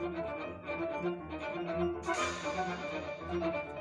[0.00, 0.16] Thank
[3.32, 3.73] you.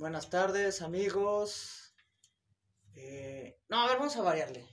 [0.00, 1.92] Buenas tardes, amigos.
[2.96, 4.64] Eh, no, a ver, vamos a variarle.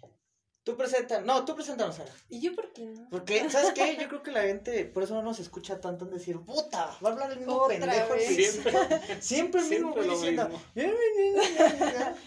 [0.63, 2.13] Tú presenta, no, tú preséntanos, Sara.
[2.29, 3.09] ¿Y yo por qué no?
[3.09, 3.97] Porque, ¿sabes qué?
[3.99, 7.09] Yo creo que la gente, por eso no nos escucha tanto en decir, puta, va
[7.09, 8.13] a hablar el mismo Otra pendejo.
[8.13, 8.53] vez.
[8.53, 8.71] Siempre.
[9.21, 10.61] Siempre el mismo Siempre güey diciendo.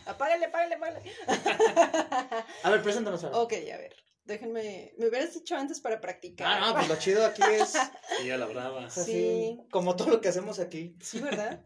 [0.05, 1.03] Apágale, apágale, apágale.
[2.65, 3.35] A ver, preséntanos, Sara.
[3.39, 3.97] Ok, a ver.
[4.25, 4.93] Déjenme.
[4.99, 6.47] Me hubieras dicho antes para practicar.
[6.47, 7.73] Ah, no, pues lo chido aquí es
[8.23, 8.85] Y ya la brava.
[8.85, 9.59] así, Sí.
[9.71, 10.99] como todo lo que hacemos aquí.
[11.01, 11.65] Sí, ¿verdad?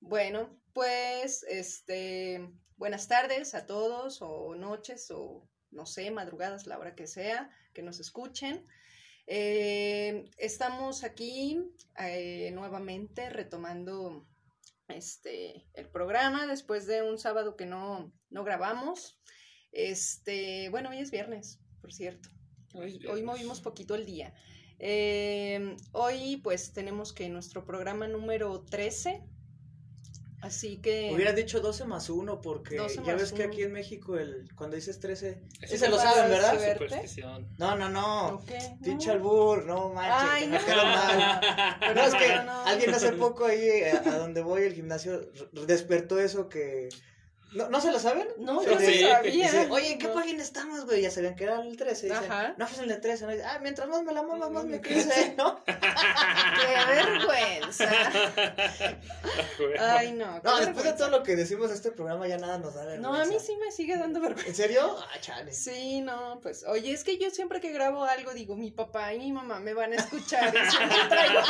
[0.00, 6.94] Bueno, pues, este, buenas tardes a todos, o noches, o no sé, madrugadas, la hora
[6.94, 8.66] que sea, que nos escuchen.
[9.26, 11.62] Eh, estamos aquí
[11.98, 14.26] eh, nuevamente retomando
[14.88, 19.20] este el programa después de un sábado que no, no grabamos.
[19.70, 22.28] Este, bueno, hoy es viernes, por cierto.
[22.74, 24.34] Hoy movimos poquito el día.
[24.78, 29.22] Eh, hoy pues tenemos que nuestro programa número 13.
[30.40, 31.10] Así que...
[31.14, 33.52] Hubieras dicho 12 más 1 porque 12 ya más ves que uno.
[33.52, 36.58] aquí en México el cuando dices 13, Eso sí se lo saben, ¿verdad?
[36.72, 37.46] Superstición.
[37.58, 38.42] No, no, no.
[38.82, 40.84] Pinche albur, no manches, Ay, te me no.
[40.84, 41.40] mal.
[41.80, 42.64] Pero No, es que no, no.
[42.66, 45.30] alguien hace poco ahí eh, a, donde voy el gimnasio
[45.66, 46.88] despertó eso que
[47.52, 48.28] ¿No, ¿no se lo saben?
[48.38, 49.00] No, yo no sí.
[49.00, 49.20] sabía.
[49.22, 50.14] Dice, Oye, ¿en qué No.
[50.14, 51.02] página estamos, güey?
[51.02, 52.06] Ya sabían que era el 13.
[52.06, 52.54] Dicen, Ajá.
[52.56, 53.24] no, pues el de 13.
[53.26, 53.32] ¿no?
[53.32, 55.60] Dice, ah, mientras más me la mamas, más me crece, ¿no?
[55.64, 55.74] ¡Qué
[56.88, 57.90] vergüenza!
[59.78, 60.40] Ay, no.
[60.42, 63.08] No, después de todo lo que decimos en este programa ya nada nos da vergüenza.
[63.08, 64.48] No, a mí sí me sigue dando vergüenza.
[64.48, 64.96] ¿En serio?
[64.98, 65.52] Ah, chale.
[65.52, 69.18] Sí, no, pues, oye, es que yo siempre que grabo algo digo, mi papá y
[69.18, 71.40] mi mamá me van a escuchar y siempre traigo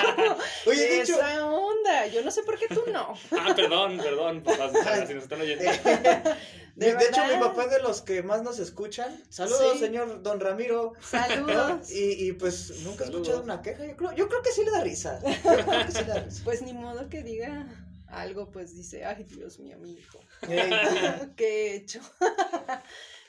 [0.66, 2.06] Oye, de esa onda.
[2.06, 3.14] Yo no sé por qué tú no.
[3.32, 5.64] Ah, perdón, perdón, papás, papás, si nos están oyendo.
[6.76, 9.22] de, de hecho, mi papá es de los que más nos escuchan.
[9.28, 9.78] Saludos, Sí.
[9.80, 10.92] señor Don Ramiro.
[11.00, 11.90] Saludos.
[11.90, 13.86] Y, y pues nunca he escuchado una queja.
[13.86, 15.20] Yo creo, yo creo que sí le da risa.
[15.24, 16.40] Yo creo que sí le da risa.
[16.44, 17.66] Pues ni modo que diga
[18.08, 20.18] algo, pues dice, ay, Dios mío, mi hijo.
[21.36, 22.00] ¿Qué he hecho?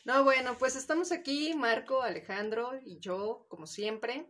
[0.05, 4.25] no, bueno, pues estamos aquí, Marco, Alejandro y yo, como siempre.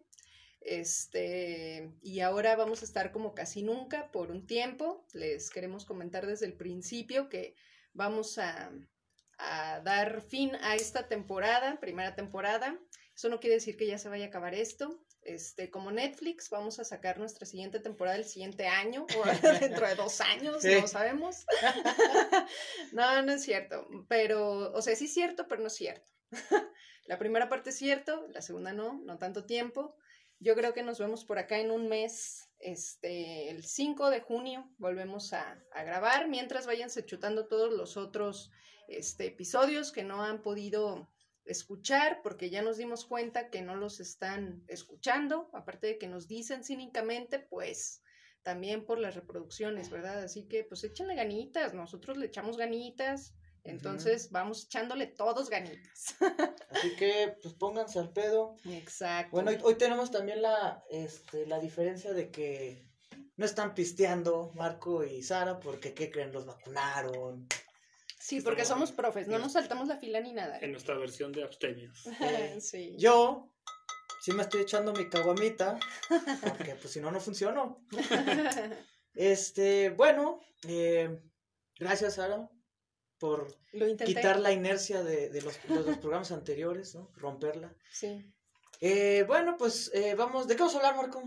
[0.59, 5.06] Este, y ahora vamos a estar como casi nunca por un tiempo.
[5.13, 7.56] Les queremos comentar desde el principio que
[7.94, 8.72] vamos a,
[9.38, 12.78] a dar fin a esta temporada, primera temporada.
[13.16, 15.03] Eso no quiere decir que ya se vaya a acabar esto.
[15.24, 19.24] Este, como Netflix, vamos a sacar nuestra siguiente temporada el siguiente año o
[19.59, 20.81] dentro de dos años, Sí.
[20.81, 21.46] no sabemos.
[22.91, 26.12] no, no es cierto, pero, o sea, sí es cierto, pero no es cierto.
[27.06, 29.96] la primera parte es cierto, la segunda no, no tanto tiempo.
[30.40, 34.70] Yo creo que nos vemos por acá en un mes, este, el 5 de junio
[34.78, 38.52] volvemos a, a grabar, mientras váyanse chutando todos los otros
[38.88, 41.10] este, episodios que no han podido
[41.46, 46.28] escuchar, porque ya nos dimos cuenta que no los están escuchando, aparte de que nos
[46.28, 48.04] dicen cínicamente, pues
[48.44, 50.24] también por las reproducciones, ¿verdad?
[50.24, 53.34] Así que pues échenle ganitas, nosotros le echamos ganitas,
[53.64, 56.16] entonces vamos echándole todos ganitas.
[56.70, 58.56] Así que, pues pónganse al pedo.
[58.66, 59.32] Exacto.
[59.32, 62.92] Bueno, hoy, hoy tenemos también la, este, la diferencia de que
[63.38, 66.32] no están pisteando Marco y Sara porque, ¿qué creen?
[66.32, 67.48] Los vacunaron.
[68.20, 70.60] sí, porque somos profes, no nos saltamos la fila ni nada.
[70.60, 72.06] En nuestra versión de abstemios.
[72.22, 72.96] Eh, sí.
[72.98, 73.52] Yo
[74.22, 75.80] sí me estoy echando mi caguamita
[76.42, 77.84] porque, pues, si no, no funcionó.
[79.14, 81.20] Este, bueno, eh,
[81.78, 82.50] gracias, Sara,
[83.22, 83.56] por
[84.04, 87.12] quitar la inercia de, de los, de los programas anteriores, ¿no?
[87.16, 87.72] Romperla.
[87.92, 88.26] Sí.
[88.80, 91.24] Eh, bueno, pues eh, vamos, ¿de qué vamos a hablar, Marco?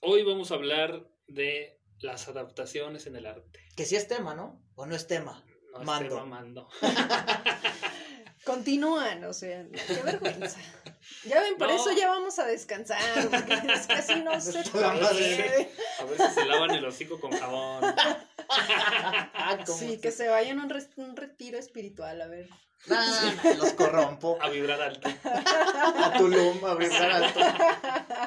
[0.00, 3.58] Hoy vamos a hablar de las adaptaciones en el arte.
[3.76, 4.62] Que sí es tema, ¿no?
[4.76, 5.44] ¿O no es tema?
[5.72, 6.04] No Mando.
[6.04, 6.68] esté mamando.
[8.44, 10.60] Continúan, o sea, qué vergüenza.
[11.24, 11.74] Ya ven, por No.
[11.74, 13.00] eso ya vamos a descansar,
[13.30, 14.84] porque es así no se puede.
[14.84, 17.82] A ver si se lavan el hocico con jabón.
[18.48, 22.48] Ah, ¿cómo Sí, que se vayan a un, retiro espiritual, a ver.
[23.58, 24.38] Los corrompo.
[24.40, 25.08] A vibrar alto.
[25.24, 27.40] A Tulum, a brincar alto.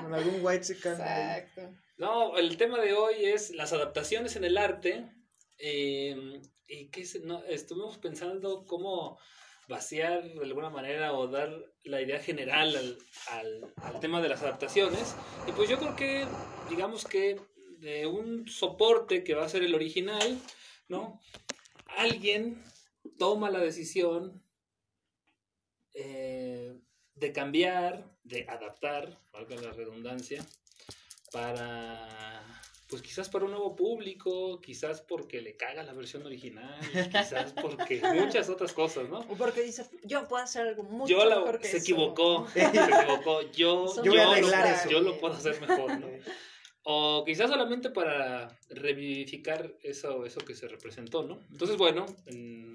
[0.02, 0.94] Con algún white chicken.
[0.94, 1.62] Exacto.
[1.98, 5.12] No, el tema de hoy es las adaptaciones en el arte.
[5.60, 9.18] eh, y que se- no, estuvimos pensando cómo
[9.70, 11.50] vaciar de alguna manera o dar
[11.84, 12.98] la idea general al,
[13.32, 15.16] al- al tema de las adaptaciones.
[15.48, 16.26] Y pues yo creo que,
[16.70, 17.40] digamos que
[17.80, 20.40] de un soporte que va a ser el original,
[20.88, 21.22] ¿no?
[21.98, 22.64] Alguien
[23.18, 24.42] toma la decisión
[25.94, 26.78] eh,
[27.16, 30.46] de cambiar, de adaptar, valga la redundancia,
[31.32, 32.40] para,
[32.90, 36.80] pues quizás para un nuevo público, quizás porque le caga la versión original,
[37.12, 39.20] quizás porque muchas otras cosas, ¿no?
[39.20, 41.86] O porque dice, yo puedo hacer algo mucho Yo la- mejor que se eso".
[41.86, 46.08] equivocó, se equivocó, yo, yo, voy a lo, yo lo puedo hacer mejor, ¿no?
[46.90, 51.46] O quizás solamente para revivificar eso, eso que se representó, ¿no?
[51.52, 52.74] Entonces, bueno, mm,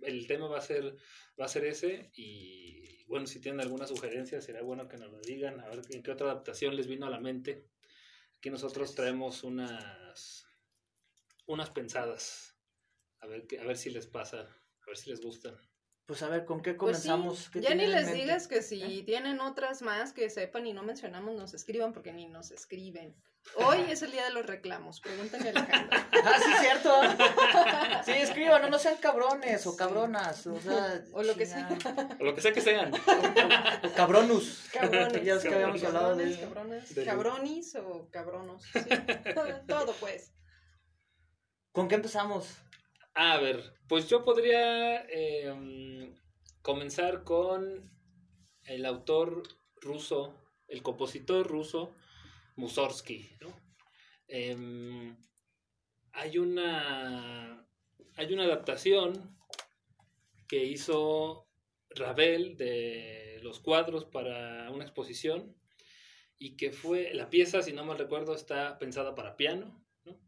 [0.00, 0.96] el tema va a ser,
[1.38, 5.20] va a ser ese y bueno, si tienen alguna sugerencia, será bueno que nos lo
[5.20, 7.68] digan, a ver en qué otra adaptación les vino a la mente.
[8.38, 10.46] Aquí nosotros traemos unas,
[11.46, 12.56] unas pensadas,
[13.18, 15.58] a ver, a ver si les pasa, a ver si les gustan.
[16.10, 17.50] Pues a ver, ¿con qué Pues sí, comenzamos?
[17.50, 19.02] ¿Qué ya ni les digas que si ¿Eh?
[19.04, 23.14] tienen otras más que sepan y no mencionamos, nos escriban porque ni nos escriben.
[23.54, 25.98] Hoy es el día de los reclamos, pregúntenle a Alejandro.
[26.24, 27.00] Ah, sí, cierto.
[28.04, 31.00] Sí, escriban, no, no sean cabrones o cabronas, o sea...
[31.12, 31.68] O lo que sea.
[32.18, 32.92] O lo que sea que sean.
[32.92, 34.68] O cabronus.
[34.72, 35.24] Cabrones.
[35.24, 38.64] Ya es que habíamos hablado de cabrones, De- cabronis o cabronos.
[38.64, 38.80] sí.
[39.68, 40.32] Todo pues.
[41.70, 42.48] ¿Con qué empezamos?
[43.22, 46.10] A ver, pues yo podría eh,
[46.62, 47.92] comenzar con
[48.64, 49.42] el autor
[49.76, 50.34] ruso,
[50.66, 51.94] el compositor ruso
[52.56, 53.54] Mussorgsky, ¿no?
[54.26, 55.18] Em,
[56.12, 57.68] hay una
[58.16, 59.36] hay una adaptación
[60.48, 61.46] que hizo
[61.90, 65.54] Ravel de los cuadros para una exposición
[66.38, 70.18] y que fue la pieza, si no mal recuerdo, está pensada para piano, ¿no?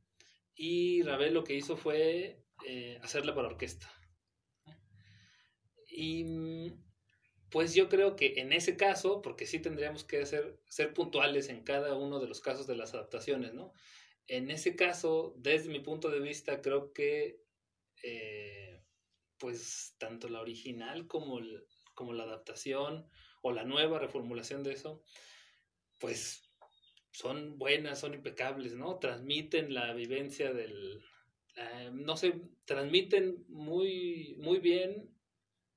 [0.55, 3.91] Y Ravel lo que hizo fue eh, hacerla para orquesta.
[5.91, 6.73] Y
[7.51, 11.65] pues yo creo que en ese caso, porque sí tendríamos que hacer, ser puntuales en
[11.65, 13.73] cada uno de los casos de las adaptaciones, ¿no?
[14.29, 17.43] En ese caso, desde mi punto de vista, creo que
[18.03, 18.83] eh,
[19.39, 23.09] pues tanto la original como, el- como la adaptación
[23.43, 25.03] o la nueva reformulación de eso,
[25.99, 26.51] pues
[27.13, 28.99] son buenas, son impecables, ¿no?
[28.99, 31.05] Transmiten la vivencia del,
[31.57, 35.11] eh, no sé, transmiten muy, muy bien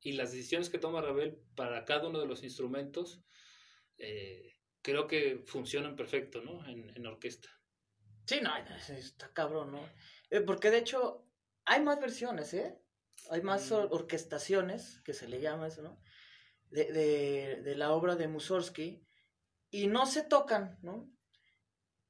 [0.01, 3.21] y las decisiones que toma Ravel para cada uno de los instrumentos
[3.97, 6.65] eh, creo que funcionan perfecto, ¿no?
[6.67, 7.49] En, en orquesta.
[8.25, 9.89] Sí, no, está cabrón, ¿no?
[10.29, 11.27] Eh, porque de hecho
[11.65, 12.77] hay más versiones, ¿eh?
[13.29, 13.73] Hay más Mm.
[13.73, 16.01] or- orquestaciones, que se le llama eso, ¿no?
[16.69, 19.07] De, de, de la obra de Mussorgsky
[19.71, 21.11] y no se tocan, ¿no?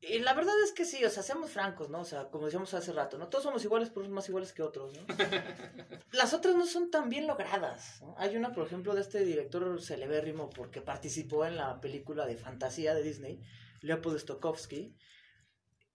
[0.02, 2.02] Y la verdad es que sí, o sea, seamos francos, ¿no?
[2.02, 3.28] O sea, como decíamos hace rato, ¿no?
[3.28, 5.06] Todos somos iguales, pero unos más iguales que otros, ¿no?
[6.12, 8.14] Las otras no son tan bien logradas, ¿no?
[8.18, 12.94] Hay una, por ejemplo, de este director celebérrimo porque participó en la película de fantasía
[12.94, 13.42] de Disney,
[13.82, 14.96] Leopold Stokowski.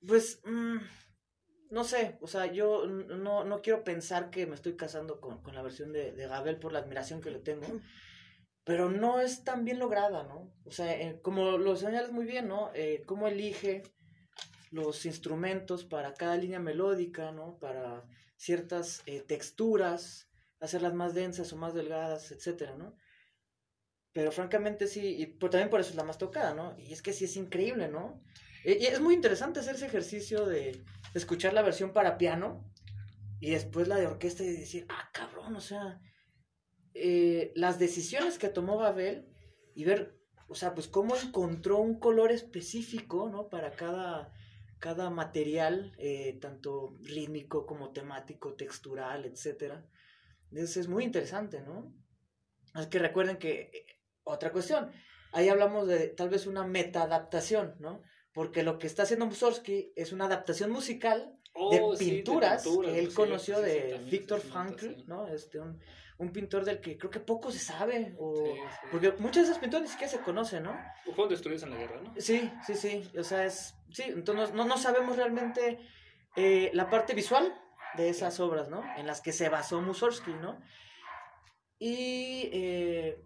[0.06, 0.78] Pues, mm,
[1.70, 5.54] no sé, o sea, yo no, no quiero pensar que me estoy casando con, con
[5.54, 7.80] la versión de, de Gabel por la admiración que le tengo,
[8.70, 10.54] pero no es tan bien lograda, ¿no?
[10.64, 12.70] O sea, eh, como lo señalas muy bien, ¿no?
[12.72, 13.82] Eh, cómo elige
[14.70, 17.58] los instrumentos para cada línea melódica, ¿no?
[17.58, 18.04] Para
[18.36, 20.28] ciertas eh, texturas,
[20.60, 22.94] hacerlas más densas o más delgadas, etcétera, ¿no?
[24.12, 26.76] Pero francamente sí, y por- también por eso es la más tocada, ¿no?
[26.78, 28.22] Y es que sí es increíble, ¿no?
[28.64, 30.80] Eh, Y es muy interesante hacer ese ejercicio de
[31.14, 32.64] escuchar la versión para piano
[33.40, 36.00] y después la de orquesta y decir, ah, cabrón, o sea,
[36.94, 39.28] eh, las decisiones que tomó Babel
[39.74, 40.18] y ver,
[40.48, 43.48] o sea, pues cómo encontró un color específico, ¿no?
[43.48, 44.32] Para cada,
[44.78, 49.86] cada material, eh, tanto rítmico como temático, textural, etcétera.
[50.52, 51.94] Eso es muy interesante, ¿no?
[52.74, 53.86] Es que recuerden que, eh,
[54.24, 54.90] otra cuestión,
[55.32, 58.02] ahí hablamos de tal vez una meta-adaptación, ¿no?
[58.32, 61.36] Porque lo que está haciendo Mussorgsky es una adaptación musical
[61.68, 65.04] de Oh, sí, de pinturas que él conoció sí, de Víctor Frankl.
[65.06, 65.26] ¿no?
[65.26, 65.78] Este, un,
[66.18, 68.54] un pintor del que creo que poco se sabe, o...
[68.90, 70.78] Porque muchas de esas pinturas ni siquiera se conocen, ¿no?
[71.04, 72.14] Fueron destruidos en la guerra, ¿no?
[72.18, 73.74] Sí, sí, sí, o sea, es...
[73.90, 75.78] Sí, entonces no, no sabemos realmente
[76.36, 77.54] eh, la parte visual
[77.96, 78.84] de esas obras, ¿no?
[78.96, 80.60] En las que se basó Mussorgsky, ¿no?
[81.78, 83.24] Y eh,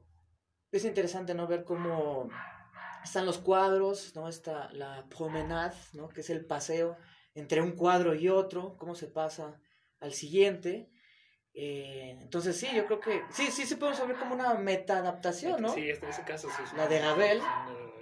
[0.70, 1.46] es interesante, ¿no?
[1.46, 2.30] Ver cómo
[3.02, 4.28] están los cuadros, ¿no?
[4.28, 6.08] Está la promenade, ¿no?
[6.08, 6.96] Que es el paseo
[7.34, 9.60] entre un cuadro y otro, cómo se pasa
[10.00, 10.90] al siguiente.
[11.52, 15.72] Eh, entonces sí, yo creo que sí, sí, sí podemos ver como una meta-adaptación, ¿no?
[15.72, 16.62] Sí, este, en ese caso sí.
[16.64, 17.40] es La de Ravel,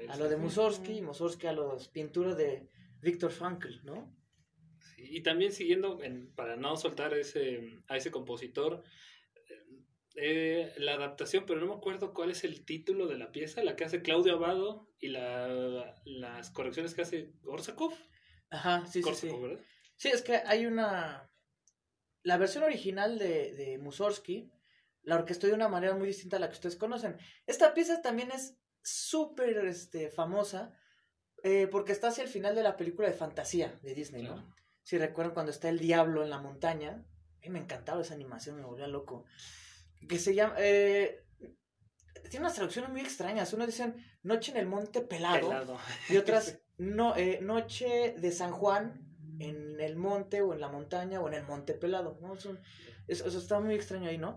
[0.09, 2.69] A lo de Mussorgsky, y Mussorgsky a las pinturas de
[3.03, 4.15] Víctor Frankl, ¿no?
[4.97, 8.83] Sí, Y también siguiendo, en- para no soltar ese, a ese compositor,
[10.17, 13.77] eh, la adaptación, pero no me acuerdo cuál es el título de la pieza, la
[13.77, 17.93] que hace Claudio Abado y la, las correcciones que hace Orsakov.
[18.53, 19.29] Ajá, sí, sí, sí.
[19.31, 19.59] ¿verdad?
[19.97, 21.29] Sí, es que hay una...
[22.23, 24.53] La versión original de, de Mussorgsky
[25.03, 27.19] la orquestó de una manera muy distinta a la que ustedes conocen.
[27.47, 30.77] Esta pieza también es súper este, famosa
[31.43, 34.35] eh, porque está hacia el final de la película de fantasía de Disney, ¿no?
[34.35, 34.55] Claro.
[34.83, 37.05] Si recuerdan cuando está el diablo en la montaña,
[37.37, 39.25] a mí me encantaba esa animación, me volvía loco.
[40.09, 40.55] Que se llama...
[40.59, 41.25] eh,
[42.31, 43.53] tiene unas traducciones muy extrañas.
[43.53, 45.79] Uno dicen Noche en el Monte Pelado Pelado.
[46.09, 49.01] y otras no, eh, Noche de San Juan
[49.39, 52.19] en el monte o en la montaña o en el Monte Pelado.
[52.21, 52.35] ¿no?
[52.35, 52.57] Eso,
[53.09, 54.37] eso, eso está muy extraño ahí, ¿no?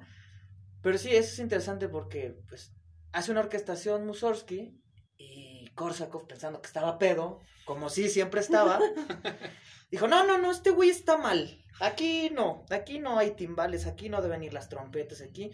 [0.82, 2.74] Pero sí, eso es interesante porque pues
[3.12, 4.80] hace una orquestación Mussorgsky
[5.18, 8.80] y Korsakov pensando que estaba pedo, como sí siempre estaba,
[9.92, 11.60] dijo, no, no, no, este güey está mal.
[11.80, 15.52] Aquí no, aquí no hay timbales, aquí no deben ir las trompetas, aquí.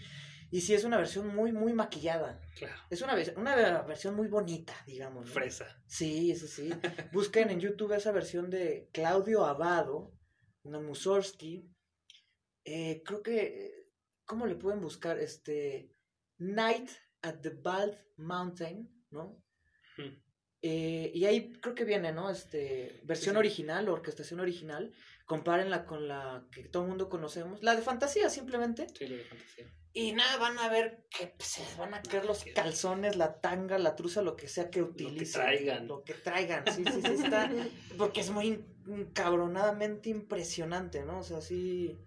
[0.51, 2.41] Y sí, es una versión muy, muy maquillada.
[2.57, 2.75] Claro.
[2.89, 5.25] Es una, una versión muy bonita, digamos.
[5.27, 5.31] ¿no?
[5.31, 5.81] Fresa.
[5.87, 6.69] Sí, sí, sí.
[7.13, 10.13] Busquen en YouTube esa versión de Claudio Abado,
[10.63, 11.67] una Mussorgsky.
[12.65, 13.87] Eh, creo que,
[14.25, 15.17] ¿cómo le pueden buscar?
[15.19, 15.95] Este,
[16.37, 16.89] Night
[17.21, 19.41] at the Bald Mountain, ¿no?
[20.63, 22.29] Eh, y ahí creo que viene, ¿no?
[22.29, 23.39] Este, versión Sí.
[23.39, 24.93] original, orquestación original.
[25.31, 27.63] Compárenla con la que todo el mundo conocemos.
[27.63, 28.87] La de fantasía, simplemente.
[28.93, 29.65] Sí, lo de fantasía.
[29.93, 33.77] Y nada, van a ver que pues, se van a caer los calzones, la tanga,
[33.79, 35.41] la truza, lo que sea que utilicen.
[35.41, 35.87] traigan.
[35.87, 37.49] Lo que traigan, sí, sí, sí, está.
[37.97, 41.19] Porque es muy encabronadamente impresionante, ¿no?
[41.19, 41.97] O sea, sí.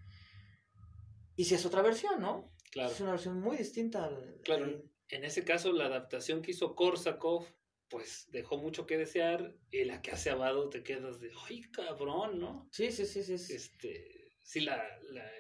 [1.37, 2.53] Y si es otra versión, ¿no?
[2.73, 2.91] Claro.
[2.93, 4.05] Es una versión muy distinta.
[4.05, 4.65] al- Claro.
[4.65, 7.47] al- En ese caso, la adaptación que hizo Korsakov,
[7.89, 9.55] pues dejó mucho que desear.
[9.71, 12.69] Y la que hace Abado te quedas de, ¡ay, cabrón, ¿no?
[12.73, 13.39] Sí, sí, sí, sí.
[13.39, 13.55] sí.
[13.55, 14.77] Este, sí, la,
[15.11, 15.31] la-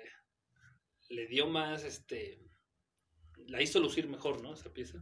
[1.09, 2.41] le dio más, este,
[3.47, 4.55] la hizo lucir mejor, ¿no?
[4.55, 4.99] Esa pieza.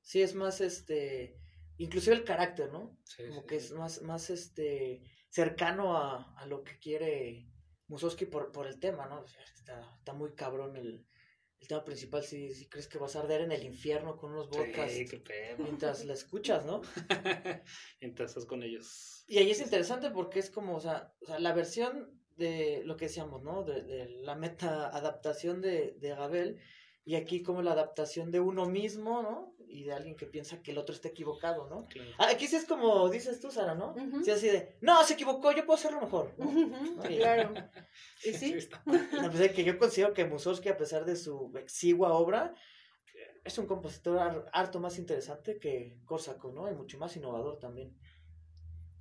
[0.00, 1.38] Sí, es más, este.
[1.78, 2.98] Inclusive el carácter, ¿no?
[3.04, 3.66] Sí, Como sí, que sí.
[3.66, 5.02] es más, más este.
[5.30, 7.48] cercano a, a lo que quiere
[7.88, 9.24] Mussorgsky por, por el tema, ¿no?
[9.54, 11.06] Está, está muy cabrón el,
[11.62, 12.22] el tema principal.
[12.24, 15.06] Si, si crees que vas a arder en el infierno con unos vodkas Sí,
[15.58, 16.82] mientras la escuchas, ¿no?
[18.00, 19.24] Entonces estás con ellos.
[19.28, 22.96] Y ahí es interesante porque es como, o sea, o sea la versión de lo
[22.96, 23.62] que decíamos, ¿no?
[23.62, 26.60] De, de la meta adaptación de, de Gabel
[27.04, 29.54] y aquí como la adaptación de uno mismo, ¿no?
[29.68, 31.86] Y de alguien que piensa que el otro está equivocado, ¿no?
[31.88, 32.10] Claro.
[32.18, 33.94] Ah, aquí sí es como dices tú, Sara, ¿no?
[34.22, 36.34] Sí, así de, no, se equivocó, yo puedo hacerlo mejor.
[37.04, 37.16] Oye.
[37.18, 37.54] Claro.
[38.24, 38.82] Y sí, está.
[38.86, 42.54] A pesar de que yo considero que Mussorgsky, a pesar de su exigua obra,
[43.44, 46.70] es un compositor har- harto más interesante que Korsakov, ¿no?
[46.70, 47.98] Y mucho más innovador también.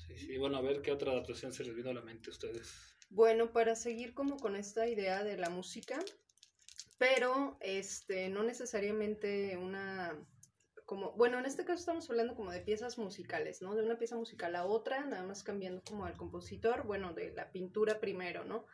[0.07, 0.37] Sí, sí.
[0.37, 2.73] Bueno, a ver qué otra adaptación se les vino a la mente a ustedes.
[3.09, 5.99] Bueno, para seguir como con esta idea de la música,
[7.01, 10.15] pero este, no necesariamente una,
[10.85, 13.73] como, bueno, en este caso estamos hablando como de piezas musicales, ¿no?
[13.73, 17.51] De una pieza musical a otra, nada más cambiando como al compositor, bueno, de la
[17.51, 18.67] pintura primero, ¿no?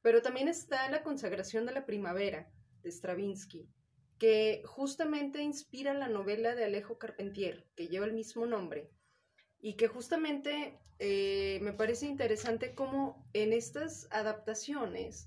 [0.00, 2.52] Pero también está la consagración de la primavera
[2.84, 3.68] de Stravinsky,
[4.16, 8.92] que justamente inspira la novela de Alejo Carpentier, que lleva el mismo nombre,
[9.58, 15.26] y que justamente eh, me parece interesante cómo en estas adaptaciones,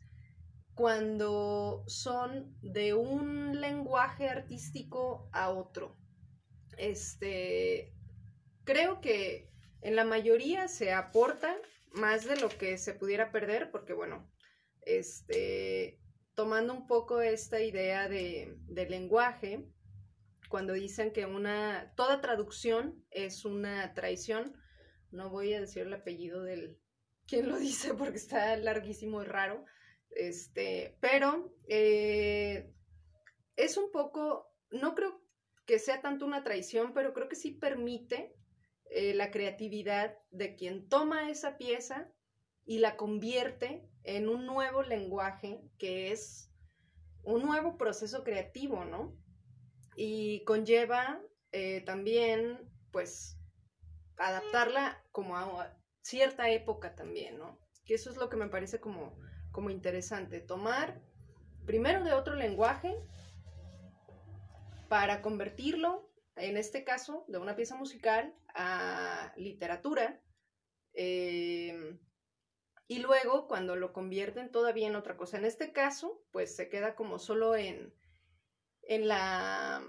[0.76, 5.98] cuando son de un lenguaje artístico a otro,
[6.78, 7.94] este,
[8.66, 9.50] creo que
[9.82, 11.56] en la mayoría se aporta
[11.92, 14.30] más de lo que se pudiera perder, porque bueno,
[14.82, 16.02] este,
[16.34, 19.66] tomando un poco esta idea de, de lenguaje,
[20.50, 24.54] cuando dicen que una, toda traducción es una traición,
[25.12, 26.78] no voy a decir el apellido del
[27.28, 29.66] quien lo dice porque está larguísimo y raro,
[30.16, 32.74] este, pero eh,
[33.56, 35.22] es un poco, no creo
[35.66, 38.36] que sea tanto una traición, pero creo que sí permite
[38.90, 42.12] eh, la creatividad de quien toma esa pieza
[42.66, 46.52] y la convierte en un nuevo lenguaje que es
[47.24, 49.18] un nuevo proceso creativo, ¿no?
[49.96, 53.40] Y conlleva eh, también, pues,
[54.18, 57.60] adaptarla como a cierta época también, ¿no?
[57.86, 59.18] Que eso es lo que me parece como,
[59.56, 61.00] como interesante, tomar
[61.66, 62.94] primero de otro lenguaje
[64.90, 70.22] para convertirlo, en este caso, de una pieza musical a literatura,
[70.94, 71.98] eh,
[72.90, 75.38] y luego cuando lo convierten todavía en otra cosa.
[75.38, 77.94] En este caso, pues se queda como solo en,
[78.82, 79.82] en, la,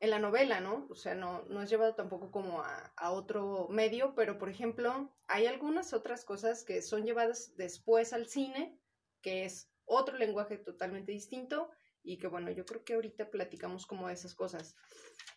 [0.00, 0.88] en la novela, ¿no?
[0.90, 5.08] O sea, no, no es llevado tampoco como a, a otro medio, pero por ejemplo,
[5.28, 8.76] hay algunas otras cosas que son llevadas después al cine,
[9.24, 11.70] que es otro lenguaje totalmente distinto
[12.02, 14.76] y que bueno, yo creo que ahorita platicamos como de esas cosas.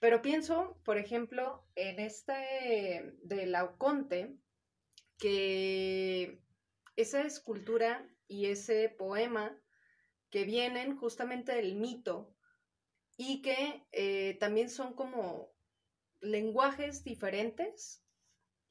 [0.02, 4.36] Pero pienso, por ejemplo, en este de Lauconte,
[5.18, 6.44] que
[6.98, 9.58] esa escultura y ese poema
[10.30, 12.36] que vienen justamente del mito
[13.16, 15.56] y que eh, también son como
[16.20, 18.04] lenguajes diferentes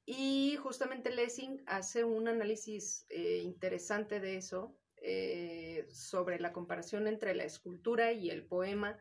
[0.04, 4.76] y justamente Lessing hace un análisis eh, interesante de eso
[5.08, 9.00] eh, sobre la comparación entre la escultura y el poema.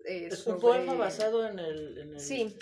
[0.00, 2.20] ¿Es un poema basado en el...
[2.20, 2.54] sí.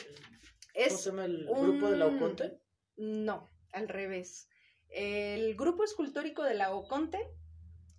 [0.73, 2.61] ¿Cómo se llama el grupo de la Oconte?
[2.97, 4.49] No, al revés.
[4.89, 7.19] El grupo escultórico de la Oconte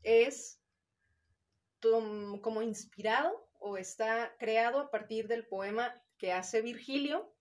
[0.04, 0.62] es
[1.82, 7.36] como inspirado o está creado a partir del poema que hace Virgilio,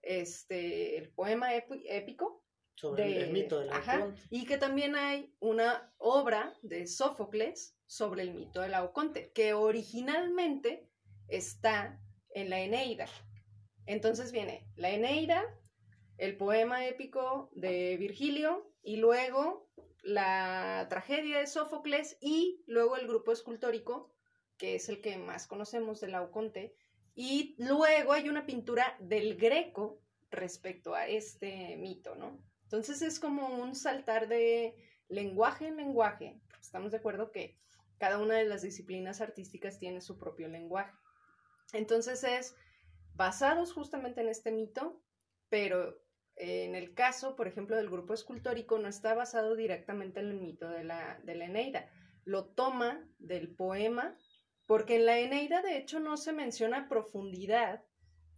[0.00, 2.42] este, el poema épico.
[2.80, 4.22] Sobre el mito de la Oconte.
[4.30, 9.52] Y que también hay una obra de Sófocles sobre el mito de la Oconte, que
[9.52, 10.88] originalmente
[11.26, 13.08] está en la Eneida.
[13.84, 15.42] Entonces viene la Eneida,
[16.18, 19.68] el poema épico de Virgilio y luego
[20.02, 24.14] la tragedia de Sófocles y luego el grupo escultórico,
[24.56, 26.76] que es el que más conocemos de Laoconte,
[27.16, 32.38] y luego hay una pintura del Greco respecto a este mito, ¿no?
[32.68, 34.76] Entonces es como un saltar de
[35.08, 37.58] lenguaje en lenguaje, estamos de acuerdo que
[37.96, 40.92] cada una de las disciplinas artísticas tiene su propio lenguaje.
[41.72, 42.54] Entonces es
[43.14, 45.02] basados justamente en este mito,
[45.48, 45.98] pero
[46.36, 50.68] en el caso, por ejemplo, del grupo escultórico, no está basado directamente en el mito
[50.68, 51.90] de la, de la Eneida.
[52.24, 54.14] Lo toma del poema,
[54.66, 57.82] porque en la Eneida, de hecho, no se menciona profundidad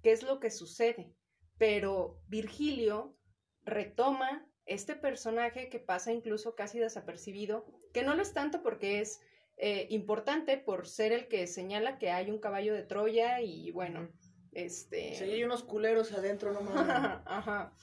[0.05, 1.17] qué es lo que sucede,
[1.59, 3.19] pero Virgilio
[3.65, 9.21] retoma este personaje que pasa incluso casi desapercibido, que no lo es tanto porque es
[9.57, 14.09] eh, importante por ser el que señala que hay un caballo de Troya y bueno,
[14.53, 15.15] este...
[15.17, 16.75] Sí, hay unos culeros adentro nomás.
[17.27, 17.75] Ajá.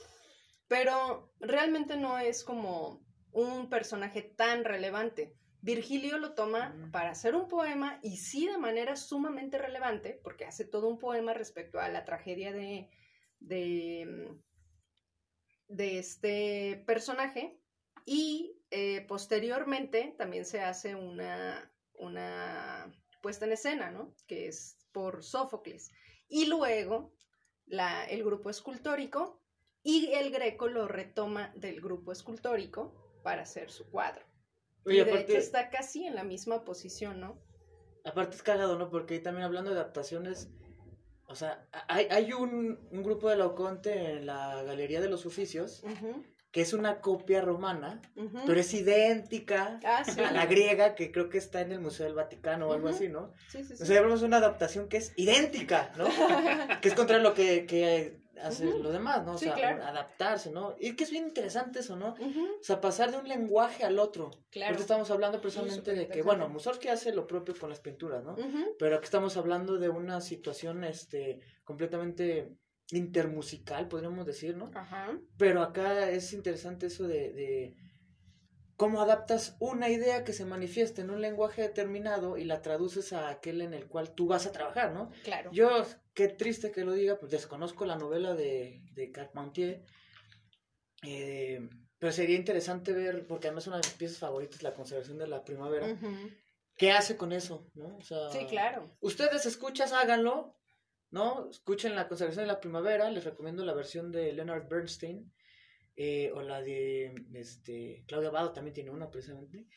[0.67, 5.35] Pero realmente no es como un personaje tan relevante.
[5.61, 10.65] Virgilio lo toma para hacer un poema y sí de manera sumamente relevante, porque hace
[10.65, 12.89] todo un poema respecto a la tragedia de,
[13.39, 14.39] de,
[15.67, 17.59] de este personaje.
[18.05, 24.13] Y eh, posteriormente también se hace una, una puesta en escena, ¿no?
[24.27, 25.91] Que es por Sófocles.
[26.29, 27.13] Y luego
[27.65, 29.41] la, el grupo escultórico
[29.83, 34.25] y el Greco lo retoma del grupo escultórico para hacer su cuadro.
[34.85, 37.41] y de hecho está casi en la misma posición, ¿no?
[38.05, 38.89] Aparte es cagado, ¿no?
[38.89, 40.49] Porque también hablando de adaptaciones,
[41.37, 45.83] sea, hay, hay un, un, grupo de Laoconte en la Galería de los Oficios,
[46.51, 48.01] que es una copia romana,
[48.45, 52.15] pero es idéntica ah, a la griega, que creo que está en el Museo del
[52.15, 53.33] Vaticano o algo así, ¿no?
[53.49, 53.83] Sí, sí, sí.
[53.83, 56.05] O sea, una adaptación que es idéntica, ¿no?
[56.81, 59.33] que es contra lo que, que hace lo demás, ¿no?
[59.33, 60.75] O sea, adaptarse, ¿no?
[60.79, 62.13] Y que es bien interesante eso, ¿no?
[62.13, 64.31] O sea, pasar de un lenguaje al otro.
[64.49, 64.71] Claro.
[64.71, 68.35] Porque estamos hablando precisamente de que, bueno, Mussorgsky hace lo propio con las pinturas, ¿no?
[68.79, 72.57] Pero aquí estamos hablando de una situación, este, completamente
[72.91, 74.71] intermusical, podríamos decir, ¿no?
[74.73, 75.19] Ajá.
[75.37, 77.75] Pero acá es interesante eso de, de,
[78.77, 83.29] cómo adaptas una idea que se manifiesta en un lenguaje determinado y la traduces a
[83.29, 85.09] aquel en el cual tú vas a trabajar, ¿no?
[85.23, 85.51] Claro.
[85.51, 85.83] Yo,
[86.17, 89.85] qué triste que lo diga, pues desconozco la novela de, de Carpentier,
[91.03, 95.27] eh, pero sería interesante ver, porque además una de mis piezas favoritas, La conservación de
[95.27, 95.95] la primavera,
[96.75, 97.97] ¿qué hace con eso, no?
[97.97, 98.97] O sea, sí, claro.
[98.99, 100.57] Ustedes escuchas, háganlo,
[101.11, 101.51] ¿no?
[101.51, 105.31] Escuchen la conservación de la primavera, les recomiendo la versión de Leonard Bernstein,
[105.95, 109.67] eh, o la de este, Claudia Abado también tiene una precisamente,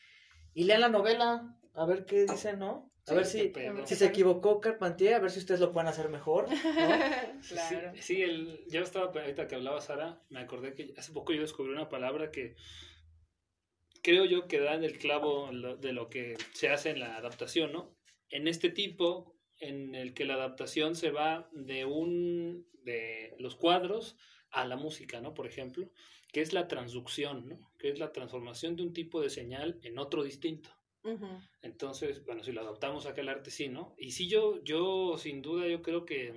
[0.55, 2.90] y lean la novela, a ver qué dice, ¿no?
[3.07, 3.51] A ver si,
[3.85, 6.45] si se equivocó Carpentier, a ver si ustedes lo pueden hacer mejor.
[7.49, 7.93] claro.
[7.99, 11.71] Sí, el, yo estaba, ahorita que hablaba Sara, me acordé que hace poco yo descubrí
[11.71, 12.55] una palabra que
[14.03, 17.71] creo yo que da en el clavo de lo que se hace en la adaptación,
[17.71, 17.95] ¿no?
[18.29, 24.17] En este tipo, en el que la adaptación se va de un de los cuadros
[24.51, 25.33] a la música, ¿no?
[25.33, 25.89] Por ejemplo,
[26.31, 27.71] que es la transducción, ¿no?
[27.77, 30.69] Que es la transformación de un tipo de señal en otro distinto.
[31.61, 33.95] Entonces, bueno, si lo adaptamos a aquel arte, sí, ¿no?
[33.97, 36.33] Y sí, yo, yo sin duda, yo creo que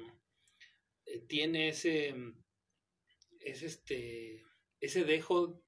[1.07, 2.14] eh, tiene ese,
[3.40, 4.42] es este,
[4.81, 5.62] ese dejo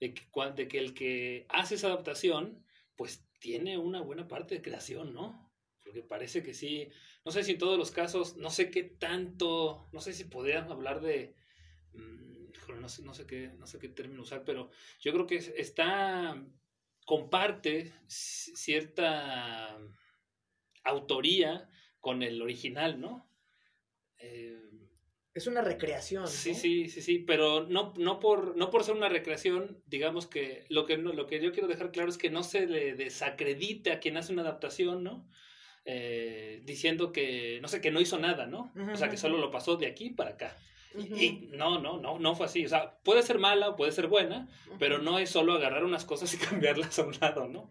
[0.00, 0.22] de que,
[0.54, 2.64] de que el que hace esa adaptación,
[2.96, 5.44] pues tiene una buena parte de creación, ¿no?
[5.84, 6.88] porque parece que sí,
[7.24, 10.72] no sé si en todos los casos, no sé qué tanto, no sé si podrían
[10.72, 11.36] hablar de,
[11.92, 15.36] mm, no sé, no sé qué, no sé qué término usar, pero yo creo que
[15.36, 16.42] está,
[17.04, 19.78] comparte cierta
[20.84, 21.68] autoría
[22.00, 23.28] con el original, ¿no?
[24.18, 24.60] Eh,
[25.34, 26.28] Es una recreación.
[26.28, 26.58] Sí, ¿no?
[26.58, 30.84] sí, sí, sí, pero no, no, por, no por ser una recreación, digamos que lo,
[30.86, 34.00] que no- lo que yo quiero dejar claro es que no se le desacredite a
[34.00, 35.28] quien hace una adaptación, ¿no?
[35.86, 38.72] Eh, diciendo que, no sé, que no hizo nada, ¿no?
[38.92, 40.56] O sea, que solo lo pasó de aquí para acá.
[40.96, 42.64] Y no, no, no, no fue así.
[42.64, 46.32] O sea, puede ser mala, puede ser buena, pero no es solo agarrar unas cosas
[46.34, 47.70] y cambiarlas a un lado, ¿no?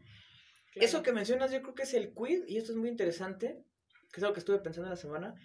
[0.74, 0.88] Claro.
[0.88, 3.64] Eso que mencionas yo creo que es el quid, y esto es muy interesante,
[4.12, 5.36] que es algo que estuve pensando en la semana.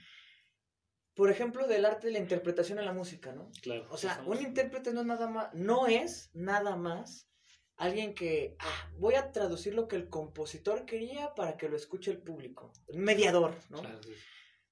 [1.14, 3.50] Por ejemplo, del arte de la interpretación en la música, ¿no?
[3.62, 3.86] Claro.
[3.90, 7.28] O sea, un intérprete no es nada más, no es nada más
[7.76, 12.10] alguien que, ah, voy a traducir lo que el compositor quería para que lo escuche
[12.10, 12.72] el público.
[12.88, 13.80] Un mediador, ¿no?
[13.80, 14.12] Claro, sí.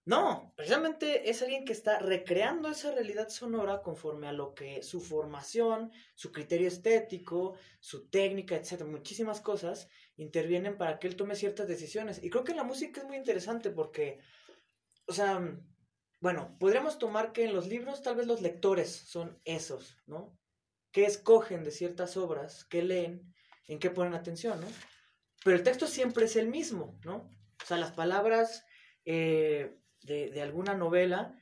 [0.06, 5.00] No, precisamente es alguien que está recreando esa realidad sonora conforme a lo que su
[5.00, 11.66] formación, su criterio estético, su técnica, etcétera, muchísimas cosas intervienen para que él tome ciertas
[11.66, 12.22] decisiones.
[12.22, 14.20] Y creo que la música es muy interesante porque,
[15.06, 15.42] o sea,
[16.20, 20.38] bueno, podríamos tomar que en los libros tal vez los lectores son esos, ¿no?
[20.92, 23.34] Que escogen de ciertas obras, que leen,
[23.66, 24.68] en qué ponen atención, ¿no?
[25.44, 27.28] Pero el texto siempre es el mismo, ¿no?
[27.60, 28.64] O sea, las palabras
[29.04, 31.38] eh, de, de alguna novela,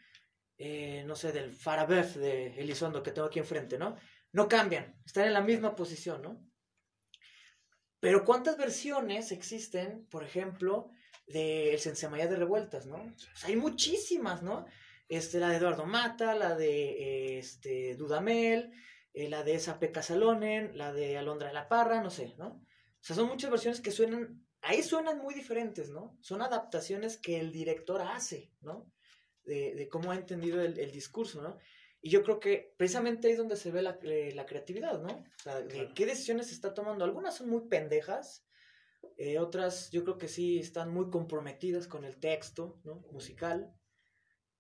[0.58, 3.96] eh, no sé, del Farabef de Elizondo que tengo aquí enfrente, ¿no?
[4.32, 6.44] No cambian, están en la misma posición, ¿no?
[8.00, 10.90] Pero ¿cuántas versiones existen, por ejemplo,
[11.26, 12.96] de El Sensemayá de Revueltas, ¿no?
[12.96, 14.66] O sea, hay muchísimas, ¿no?
[15.08, 18.72] Este, la de Eduardo Mata, la de este, Dudamel,
[19.12, 22.46] eh, la de Esa Peca Salonen, la de Alondra de la Parra, no sé, ¿no?
[22.46, 26.16] O sea, son muchas versiones que suenan, ahí suenan muy diferentes, ¿no?
[26.20, 28.90] Son adaptaciones que el director hace, ¿no?
[29.44, 31.58] De, de cómo ha entendido el, el discurso, ¿no?
[32.00, 35.08] Y yo creo que precisamente ahí es donde se ve la, eh, la creatividad, ¿no?
[35.08, 35.92] O sea, de Claro.
[35.94, 37.04] qué decisiones se está tomando.
[37.04, 38.46] Algunas son muy pendejas,
[39.16, 43.06] eh, otras yo creo que sí están muy comprometidas con el texto, ¿no?
[43.12, 43.72] Musical.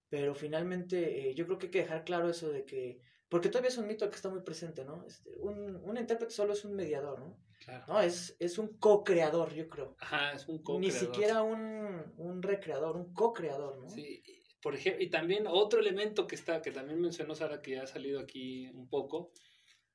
[0.08, 3.00] Pero finalmente eh, yo creo que hay que dejar claro eso de que,
[3.34, 5.04] porque todavía es un mito que está muy presente, ¿no?
[5.04, 7.36] Este, un, un intérprete solo es un mediador, ¿no?
[7.64, 7.84] Claro.
[7.88, 9.96] No, es, es un co-creador, yo creo.
[9.98, 10.92] Ajá, es un Ni co-creador.
[11.00, 13.88] siquiera un, un recreador, un co-creador, ¿no?
[13.90, 14.22] Sí,
[14.62, 17.86] por ejemplo, y también otro elemento que está, que también mencionó Sara, que ya ha
[17.88, 19.32] salido aquí un poco,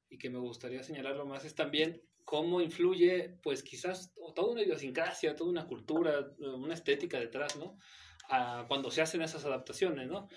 [0.10, 5.38] y que me gustaría señalarlo más, es también cómo influye, pues quizás toda una idiosincrasia,
[5.38, 7.78] toda una cultura, una estética detrás, ¿no?
[8.30, 10.28] A cuando se hacen esas adaptaciones, ¿no?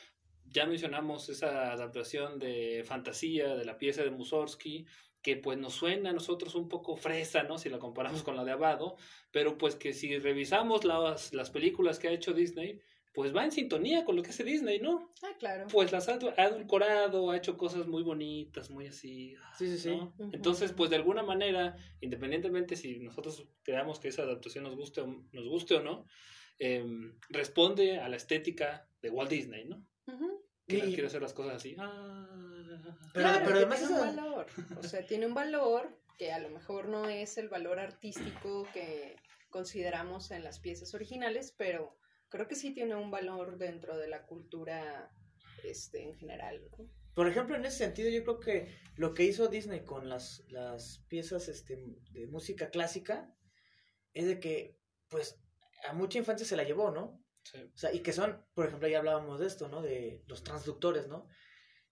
[0.53, 4.87] Ya mencionamos esa adaptación de fantasía de la pieza de Mussorgsky,
[5.23, 7.57] que pues nos suena a nosotros un poco fresa, ¿no?
[7.59, 8.97] Si la comparamos con la de Abado,
[9.31, 12.81] pero pues que si revisamos las, las películas que ha hecho Disney,
[13.15, 15.13] pues va en sintonía con lo que hace Disney, ¿no?
[15.23, 15.67] Ah, claro.
[15.71, 19.37] Pues las ha adu- ha adulcorado, ha hecho cosas muy bonitas, muy así.
[19.59, 19.91] Sí, sí, sí.
[19.91, 20.15] ¿no?
[20.33, 25.07] Entonces, pues de alguna manera, independientemente si nosotros creamos que esa adaptación nos guste o,
[25.31, 26.07] nos guste o no,
[26.59, 29.87] em, responde a la estética de Walt Disney, ¿no?
[30.67, 31.77] Que Y- quiere hacer las cosas así.
[31.79, 32.29] Ah,
[33.13, 34.47] Pero- Claro, pero además tiene esa- un valor.
[34.79, 39.17] O sea, tiene un valor que a lo mejor no es el valor artístico que
[39.51, 41.99] consideramos en las piezas originales, pero
[42.31, 45.11] creo que sí tiene un valor dentro de la cultura
[45.65, 46.61] este, en general.
[46.79, 46.89] ¿no?
[47.15, 51.05] Por ejemplo, en ese sentido, yo creo que lo que hizo Disney con las, las
[51.09, 51.77] piezas este,
[52.13, 53.33] de música clásica
[54.15, 55.39] es de que, pues,
[55.89, 57.22] a mucha infancia se la llevó, ¿no?
[57.43, 57.59] Sí.
[57.75, 59.83] O sea, y que son, por ejemplo, ya hablábamos de esto, ¿no?
[59.83, 61.29] De los transductores, ¿no?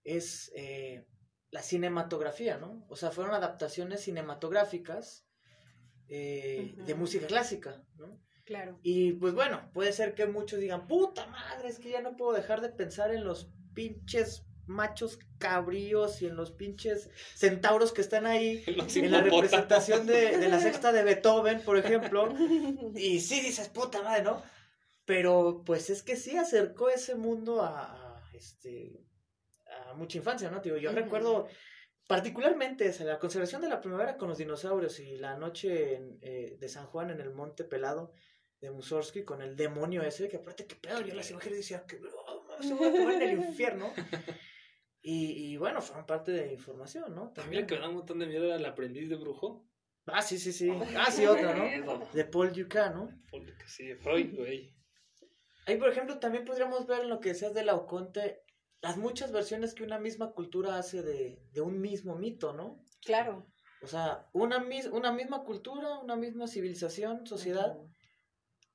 [0.05, 1.07] Es eh,
[1.51, 2.87] la cinematografía, ¿no?
[2.89, 5.27] O sea, fueron adaptaciones cinematográficas
[6.09, 8.21] eh, de música clásica, ¿no?
[8.45, 8.81] Claro.
[8.83, 12.33] Y pues bueno, puede ser que muchos digan, puta madre, es que ya no puedo
[12.33, 18.27] dejar de pensar en los pinches machos cabríos y en los pinches centauros que están
[18.27, 22.35] ahí Los en la representación de, de la sexta de Beethoven, por ejemplo.
[22.95, 24.43] Y sí dices, puta madre, ¿no?
[25.11, 29.05] Pero pues es que sí acercó ese mundo a, a, este
[29.67, 30.61] a mucha infancia, ¿no?
[30.61, 31.49] Digo, yo recuerdo
[32.07, 36.57] particularmente esa, la conservación de la primavera con los dinosaurios y la noche en, eh,
[36.61, 38.13] de San Juan en el Monte Pelado
[38.61, 41.97] de Mussorgsky con el demonio ese, que aparte que pedo, yo las imágenes decía que
[41.97, 43.93] oh, se va a quemar en el infierno.
[45.03, 47.33] Y, y bueno, fueron parte de información, ¿no?
[47.37, 49.67] La que me da un montón de miedo era el aprendiz de brujo.
[50.07, 50.71] Ah, sí, sí, sí.
[50.97, 52.07] Ah, sí, otra, ¿no?
[52.13, 53.11] De Paul Dukas, ¿no?
[53.29, 54.80] Porque sí, Freud, güey.
[55.71, 58.43] Ahí, por ejemplo, también podríamos ver en lo que decías de la Oconte,
[58.83, 62.85] las muchas versiones que una misma cultura hace de, de un mismo mito, ¿no?
[63.05, 63.47] Claro.
[63.83, 67.77] O sea, una, mis- una misma cultura, una misma civilización, sociedad,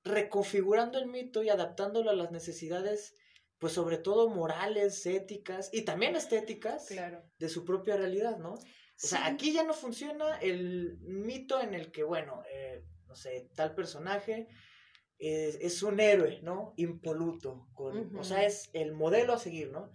[0.03, 3.15] reconfigurando el mito y adaptándolo a las necesidades,
[3.57, 7.23] pues sobre todo morales, éticas y también estéticas Claro.
[7.37, 8.53] de su propia realidad, ¿no?
[8.53, 13.49] O sea, aquí ya no funciona el mito en el que, bueno, eh, no sé,
[13.55, 14.47] tal personaje
[15.17, 16.73] es, es un héroe, ¿no?
[16.77, 18.23] Impoluto, con, o Ujú.
[18.23, 19.91] sea, es el modelo a seguir, ¿no?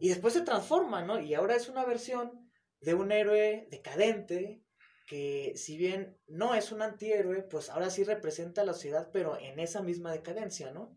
[0.00, 1.20] Y después se transforma, ¿no?
[1.20, 4.62] Y ahora es una versión de un héroe decadente
[5.06, 9.38] que si bien no es un antihéroe, pues ahora sí representa a la sociedad, pero
[9.38, 10.96] en esa misma decadencia, ¿no?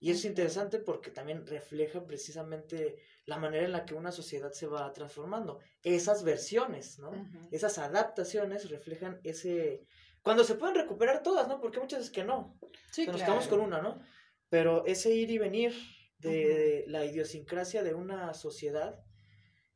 [0.00, 4.52] Y eso es interesante porque también refleja precisamente la manera en la que una sociedad
[4.52, 5.60] se va transformando.
[5.82, 7.12] Esas versiones, ¿no?
[7.50, 9.86] Esas adaptaciones reflejan ese...
[10.24, 11.60] Cuando se pueden recuperar todas, ¿no?
[11.60, 12.58] Porque muchas veces que no.
[12.90, 13.34] Sí, que nos claro.
[13.34, 14.00] quedamos con una, ¿no?
[14.48, 15.74] Pero ese ir y venir
[16.18, 19.04] de, la idiosincrasia de una sociedad,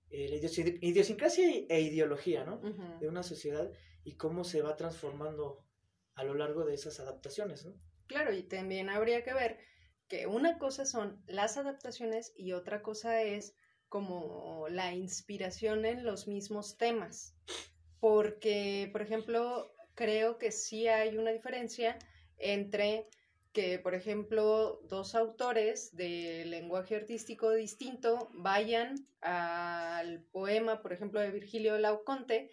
[0.09, 2.57] eh, la idiosi- idiosincrasia e ideología, ¿no?
[2.57, 2.99] Ujú.
[2.99, 3.71] De una sociedad
[4.05, 5.67] y cómo se va transformando
[6.15, 7.75] a lo largo de esas adaptaciones, ¿no?
[8.07, 9.59] Claro, y también habría que ver
[10.09, 13.55] que una cosa son las adaptaciones y otra cosa es
[13.91, 17.35] como la inspiración en los mismos temas.
[18.01, 21.99] Porque, por ejemplo, creo que sí hay una diferencia
[22.37, 23.09] entre
[23.53, 31.33] que, por ejemplo, dos autores de lenguaje artístico distinto vayan al poema, por ejemplo, de
[31.33, 32.53] Virgilio Lauconte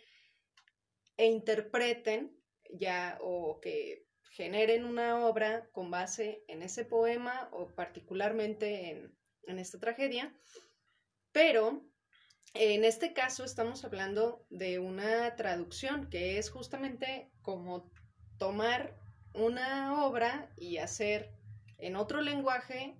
[1.17, 2.35] e interpreten
[2.71, 9.59] ya o que generen una obra con base en ese poema o particularmente en, en
[9.59, 10.35] esta tragedia,
[11.31, 11.85] pero
[12.55, 17.89] en este caso estamos hablando de una traducción que es justamente como
[18.37, 18.97] tomar
[19.33, 21.31] una obra y hacer
[21.77, 22.97] en otro lenguaje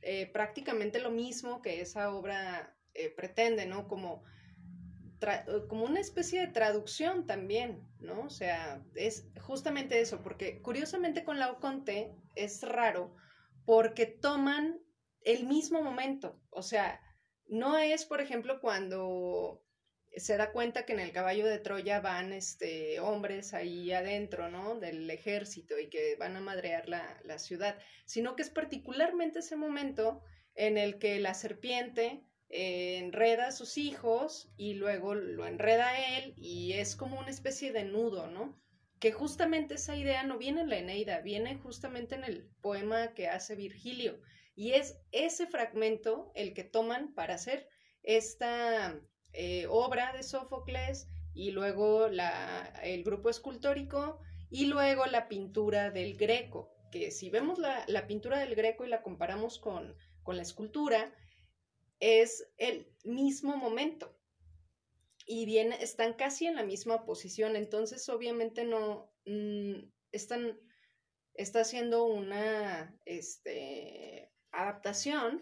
[0.00, 3.86] eh, prácticamente lo mismo que esa obra eh, pretende, ¿no?
[3.86, 4.24] Como,
[5.20, 8.22] eh, como una especie de traducción también, ¿no?
[8.22, 13.14] O sea, es justamente eso, porque curiosamente con la Oconte es raro
[13.64, 14.80] porque toman
[15.24, 17.00] el mismo momento, o sea,
[17.46, 19.62] no es, por ejemplo, cuando
[20.16, 24.78] se da cuenta que en el caballo de Troya van este, hombres ahí adentro, ¿no?
[24.78, 29.56] Del ejército y que van a madrear la, la ciudad, sino que es particularmente ese
[29.56, 30.22] momento
[30.54, 36.18] en el que la serpiente eh, enreda a sus hijos y luego lo enreda a
[36.18, 38.60] él y es como una especie de nudo, ¿no?
[39.00, 43.28] Que justamente esa idea no viene en la Eneida, viene justamente en el poema que
[43.28, 44.20] hace Virgilio.
[44.54, 47.66] Y es ese fragmento el que toman para hacer
[48.02, 49.00] esta
[49.32, 56.16] eh, obra de Sófocles y luego la, el grupo escultórico y luego la pintura del
[56.16, 60.42] Greco, que si vemos la, la pintura del Greco y la comparamos con, con la
[60.42, 61.14] escultura,
[62.00, 64.18] es el mismo momento.
[65.24, 70.58] Y bien están casi en la misma posición, entonces obviamente no mm, están
[71.34, 75.40] está haciendo una este, adaptación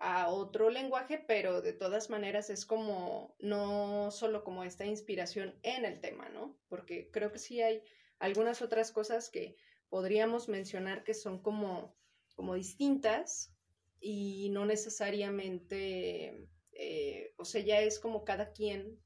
[0.00, 5.84] a otro lenguaje, pero de todas maneras es como no solo como esta inspiración en
[5.84, 6.58] el tema, ¿no?
[6.68, 7.82] Porque creo que sí hay
[8.18, 9.56] algunas otras cosas que
[9.88, 11.96] podríamos mencionar que son como,
[12.34, 13.54] como distintas
[14.00, 19.00] y no necesariamente, eh, o sea, ya es como cada quien,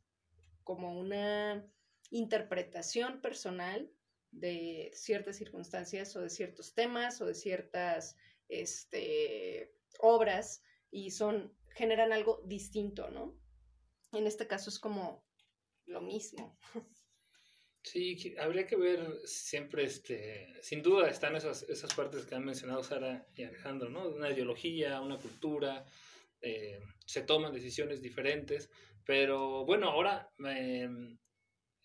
[0.64, 1.66] como una
[2.10, 3.90] interpretación personal
[4.30, 8.16] de ciertas circunstancias o de ciertos temas o de ciertas
[8.48, 13.36] este, obras y son, generan algo distinto, ¿no?
[14.12, 15.26] En este caso es como
[15.86, 16.56] lo mismo.
[17.84, 22.84] Sí, habría que ver siempre, este, sin duda están esas, esas partes que han mencionado
[22.84, 24.08] Sara y Alejandro, ¿no?
[24.08, 25.84] Una ideología, una cultura,
[26.40, 28.70] eh, se toman decisiones diferentes,
[29.04, 30.88] pero bueno, ahora eh,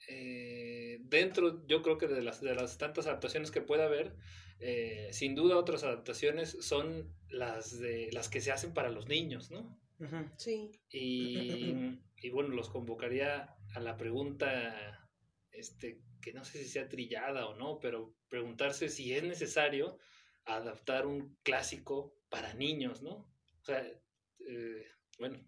[0.08, 4.16] eh, dentro, yo creo que de las, de las tantas adaptaciones que puede haber,
[4.60, 9.52] eh, sin duda otras adaptaciones son las de las que se hacen para los niños,
[9.52, 9.80] ¿no?
[10.38, 10.72] Sí.
[10.90, 11.74] Y,
[12.22, 15.08] y bueno, los convocaría a la pregunta,
[15.52, 19.98] este, que no sé si sea trillada o no, pero preguntarse si es necesario
[20.46, 23.12] adaptar un clásico para niños, ¿no?
[23.62, 24.86] O sea, eh,
[25.20, 25.40] bueno,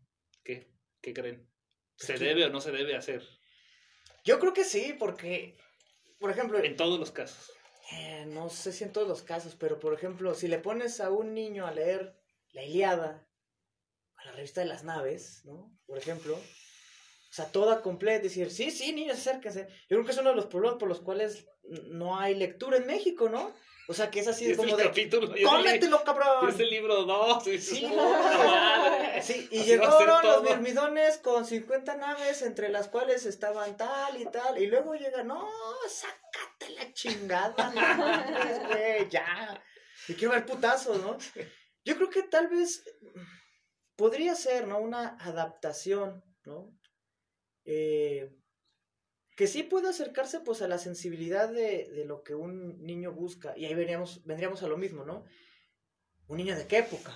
[0.43, 1.47] ¿qué, ¿qué creen?
[1.95, 3.23] ¿Se Aquí- debe o no se debe hacer?
[4.25, 5.57] Yo creo que sí, porque,
[6.19, 7.51] por ejemplo, En todos los casos.
[7.91, 11.09] Eh, no sé si en todos los casos, pero por ejemplo, si le pones a
[11.09, 12.15] un niño a leer
[12.51, 13.27] la Iliada,
[14.17, 15.71] a la revista de las naves, ¿no?
[15.85, 19.67] Por ejemplo, o sea, toda completa, decir, sí, sí, niños, acérquense.
[19.89, 21.45] Yo creo que es uno de los problemas por los cuales
[21.91, 23.53] no hay lectura en México, ¿no?
[23.87, 26.47] O sea, que es así como el de, capítulo, es el li- ¡cómetelo, cabrón!
[26.47, 27.43] y es el libro 2.
[27.43, 27.87] Sí,
[29.23, 34.25] Sí, y Así llegaron los mirmidones con 50 naves, entre las cuales estaban tal y
[34.25, 35.47] tal, y luego llega, no,
[35.87, 39.63] sácate la chingada, no güey, ya.
[40.07, 41.17] Y quiero ver putazos, ¿no?
[41.85, 42.83] Yo creo que tal vez
[43.95, 44.79] podría ser, ¿no?
[44.79, 46.75] Una adaptación, ¿no?
[47.65, 48.35] Eh,
[49.35, 53.57] que sí puede acercarse pues a la sensibilidad de, de lo que un niño busca.
[53.57, 55.23] Y ahí veríamos, vendríamos a lo mismo, ¿no?
[56.27, 57.15] Un niño de qué época,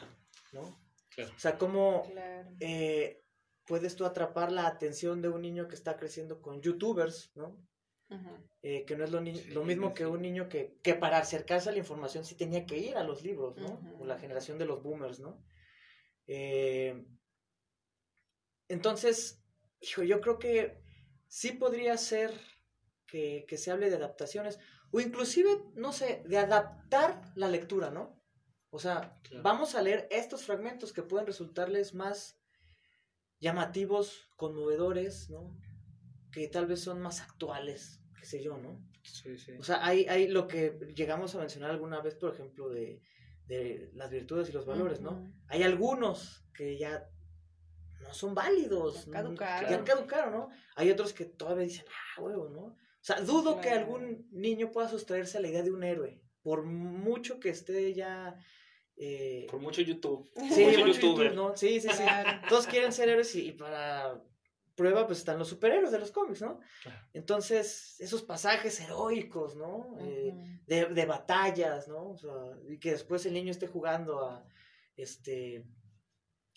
[0.53, 0.82] ¿no?
[1.15, 1.31] Claro.
[1.35, 2.49] O sea, cómo Claro.
[2.59, 3.23] eh,
[3.65, 7.57] puedes tú atrapar la atención de un niño que está creciendo con youtubers, ¿no?
[8.61, 11.17] Eh, que no es lo, ni- Sí, lo mismo que un niño que, que para
[11.17, 13.81] acercarse a la información sí tenía que ir a los libros, ¿no?
[13.99, 15.43] O la generación de los boomers, ¿no?
[16.27, 17.03] Eh,
[18.69, 19.43] entonces,
[19.81, 20.81] hijo, yo creo que
[21.27, 22.31] sí podría ser
[23.07, 24.59] que, que se hable de adaptaciones,
[24.91, 28.22] o inclusive, no sé, de adaptar la lectura, ¿no?
[28.75, 29.43] O sea, Claro.
[29.43, 32.39] vamos a leer estos fragmentos que pueden resultarles más
[33.39, 35.55] llamativos, conmovedores, ¿no?
[36.31, 38.83] Que tal vez son más actuales, qué sé yo, ¿no?
[39.03, 39.51] Sí, sí.
[39.59, 42.99] O sea, hay, hay lo que llegamos a mencionar alguna vez, por ejemplo, de,
[43.45, 45.31] de las virtudes y los valores, ¿no?
[45.49, 47.07] Hay algunos que ya
[48.01, 49.05] no son válidos.
[49.05, 49.11] Ya ¿no?
[49.11, 49.69] caducaron.
[49.69, 50.49] Ya caducaron, ¿no?
[50.75, 52.61] Hay otros que todavía dicen, ah, huevo, ¿no?
[52.61, 56.63] O sea, dudo que algún niño pueda sustraerse a la idea de un héroe, por
[56.63, 58.35] mucho que esté ya...
[58.97, 60.29] eh, Por mucho YouTube.
[60.35, 61.27] sí, mucho mucho youtuber.
[61.27, 61.57] YouTube, ¿no?
[61.57, 61.87] Sí, sí.
[62.49, 64.21] Todos quieren ser héroes y, y para
[64.75, 66.59] prueba pues están los superhéroes de los cómics, ¿no?
[67.13, 69.95] Entonces, esos pasajes heroicos, ¿no?
[69.99, 70.33] Eh,
[70.65, 72.09] de, de batallas, ¿no?
[72.09, 72.31] O sea,
[72.67, 74.43] y que después el niño esté jugando a,
[74.95, 75.63] este,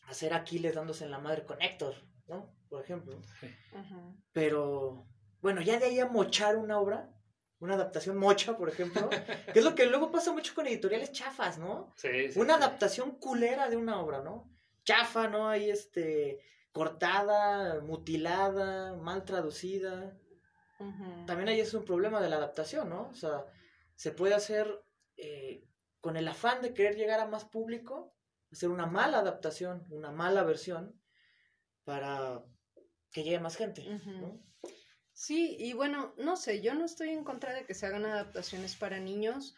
[0.05, 1.95] a ser Aquiles dándose en la madre con Héctor,
[2.27, 2.55] ¿no?
[2.71, 3.17] Por ejemplo.
[3.19, 4.17] Ujú.
[4.33, 5.07] Pero,
[5.43, 7.15] bueno, ya de ahí a mochar una obra,
[7.67, 9.09] una adaptación mocha, por ejemplo,
[9.53, 11.93] que es lo que luego pasa mucho con editoriales chafas, ¿no?
[11.97, 12.63] Sí, sí, Una sí.
[12.63, 14.51] adaptación culera de una obra, ¿no?
[14.85, 15.49] Chafa, ¿no?
[15.49, 16.41] Ahí, este,
[16.73, 20.17] cortada, mutilada, mal traducida
[21.27, 23.09] también ahí es un problema de la adaptación, ¿no?
[23.09, 23.47] O sea,
[23.95, 24.85] se puede hacer
[25.17, 25.65] eh,
[26.01, 28.15] con el afán de querer llegar a más público,
[28.53, 31.01] hacer una mala adaptación, una mala versión,
[31.85, 32.45] para
[33.11, 34.43] que llegue más gente, ¿no?
[35.17, 38.77] Sí, y bueno, no sé, yo no estoy en contra de que se hagan adaptaciones
[38.77, 39.57] para niños,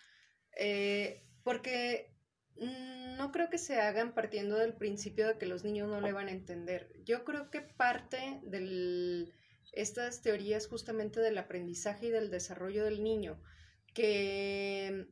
[0.56, 2.14] eh, porque
[2.54, 6.12] mm, no creo que se hagan partiendo del principio de que los niños no le
[6.12, 6.92] van a entender.
[7.04, 9.32] Yo creo que parte de
[9.72, 13.42] estas teorías justamente del aprendizaje y del desarrollo del niño,
[13.94, 15.08] que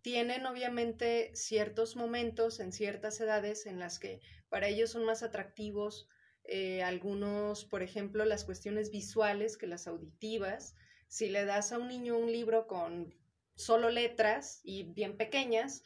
[0.00, 6.08] tienen obviamente ciertos momentos en ciertas edades en las que para ellos son más atractivos
[6.52, 10.74] eh, algunos, por ejemplo, las cuestiones visuales que las auditivas.
[11.06, 13.14] Si le das a un niño un libro con
[13.54, 15.84] solo letras y bien pequeñas,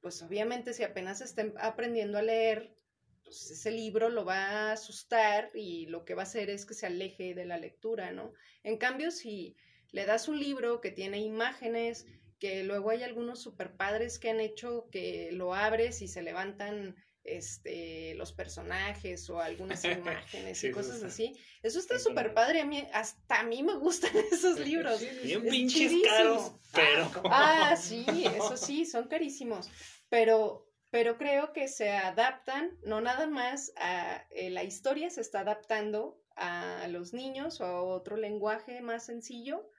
[0.00, 2.76] pues obviamente si apenas está aprendiendo a leer,
[3.24, 6.74] pues ese libro lo va a asustar y lo que va a hacer es que
[6.74, 8.34] se aleje de la lectura, ¿no?
[8.62, 9.56] En cambio, si
[9.90, 12.06] le das un libro que tiene imágenes,
[12.38, 16.94] que luego hay algunos super padres que han hecho que lo abres y se levantan
[17.24, 21.32] este, los personajes o algunas imágenes Sí, y cosas así.
[21.62, 22.60] Eso está súper padre.
[22.60, 25.00] A mí, hasta a mí me gustan esos libros.
[25.22, 26.04] Bien Es pinches chidísimo.
[26.10, 27.10] caros, pero.
[27.30, 28.04] Ah, sí,
[28.36, 29.70] eso sí, son carísimos.
[30.08, 35.40] Pero, pero creo que se adaptan, no nada más a eh, la historia se está
[35.40, 39.70] adaptando a los niños o a otro lenguaje más sencillo,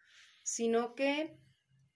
[0.44, 1.38] sino que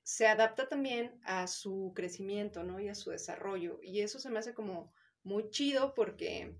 [0.03, 2.79] se adapta también a su crecimiento, ¿no?
[2.79, 3.79] Y a su desarrollo.
[3.81, 4.91] Y eso se me hace como
[5.23, 6.55] muy chido porque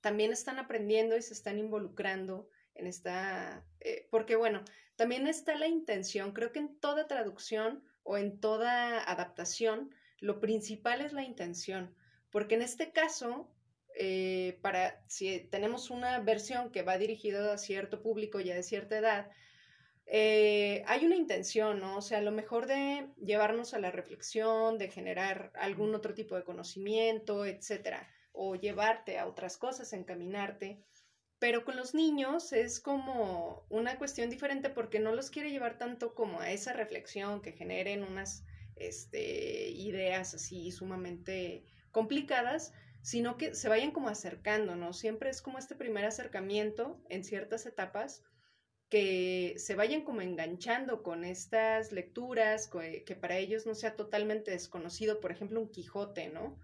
[0.00, 4.62] también están aprendiendo y se están involucrando en esta, eh, porque bueno,
[4.96, 11.00] también está la intención, creo que en toda traducción o en toda adaptación, lo principal
[11.00, 11.94] es la intención,
[12.30, 13.50] porque en este caso,
[13.96, 18.98] eh, para si tenemos una versión que va dirigida a cierto público ya de cierta
[18.98, 19.30] edad,
[20.06, 21.96] eh, hay una intención, ¿no?
[21.96, 26.36] O sea, a lo mejor de llevarnos a la reflexión, de generar algún otro tipo
[26.36, 30.84] de conocimiento, etcétera, o llevarte a otras cosas, encaminarte.
[31.38, 36.14] Pero con los niños es como una cuestión diferente porque no los quiere llevar tanto
[36.14, 38.44] como a esa reflexión que generen unas
[38.76, 44.92] este, ideas así sumamente complicadas, sino que se vayan como acercando, ¿no?
[44.92, 48.22] Siempre es como este primer acercamiento en ciertas etapas
[48.94, 55.18] que se vayan como enganchando con estas lecturas, que, para ellos no sea totalmente desconocido,
[55.18, 56.56] por ejemplo, un Quijote, ¿no?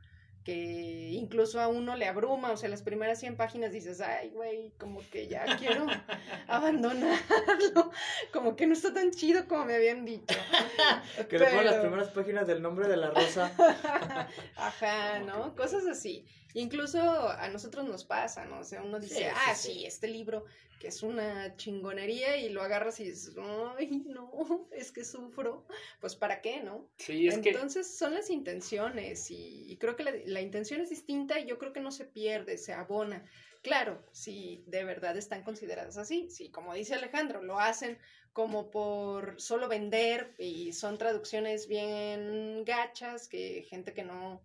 [0.45, 4.73] que incluso a uno le abruma, o sea, las primeras 100 páginas dices, ay, güey,
[4.79, 5.87] como que ya quiero
[6.47, 7.91] abandonarlo,
[8.33, 10.39] como que no está tan chido como me habían dicho.
[11.29, 13.53] Que le ponen las Pero- primeras páginas del nombre de la rosa.
[14.57, 15.55] Ajá, ¿no?
[15.57, 16.25] Cosas así.
[16.55, 18.61] Incluso a nosotros nos pasa, ¿no?
[18.61, 19.73] O sea, uno dice, Sí, sí, ah, sí.
[19.73, 20.47] sí, este libro
[20.81, 25.67] que es una chingonería y lo agarras y dices, ay, no, es que sufro.
[26.01, 26.89] Pues, ¿para qué, no?
[26.97, 27.51] Sí, es que.
[27.51, 31.59] Entonces son las intenciones y, y creo que la, la intención es distinta y yo
[31.59, 33.25] creo que no se pierde, se abona.
[33.63, 37.99] Claro, si de verdad están consideradas así, si como dice Alejandro, lo hacen
[38.33, 44.43] como por solo vender y son traducciones bien gachas, que gente que no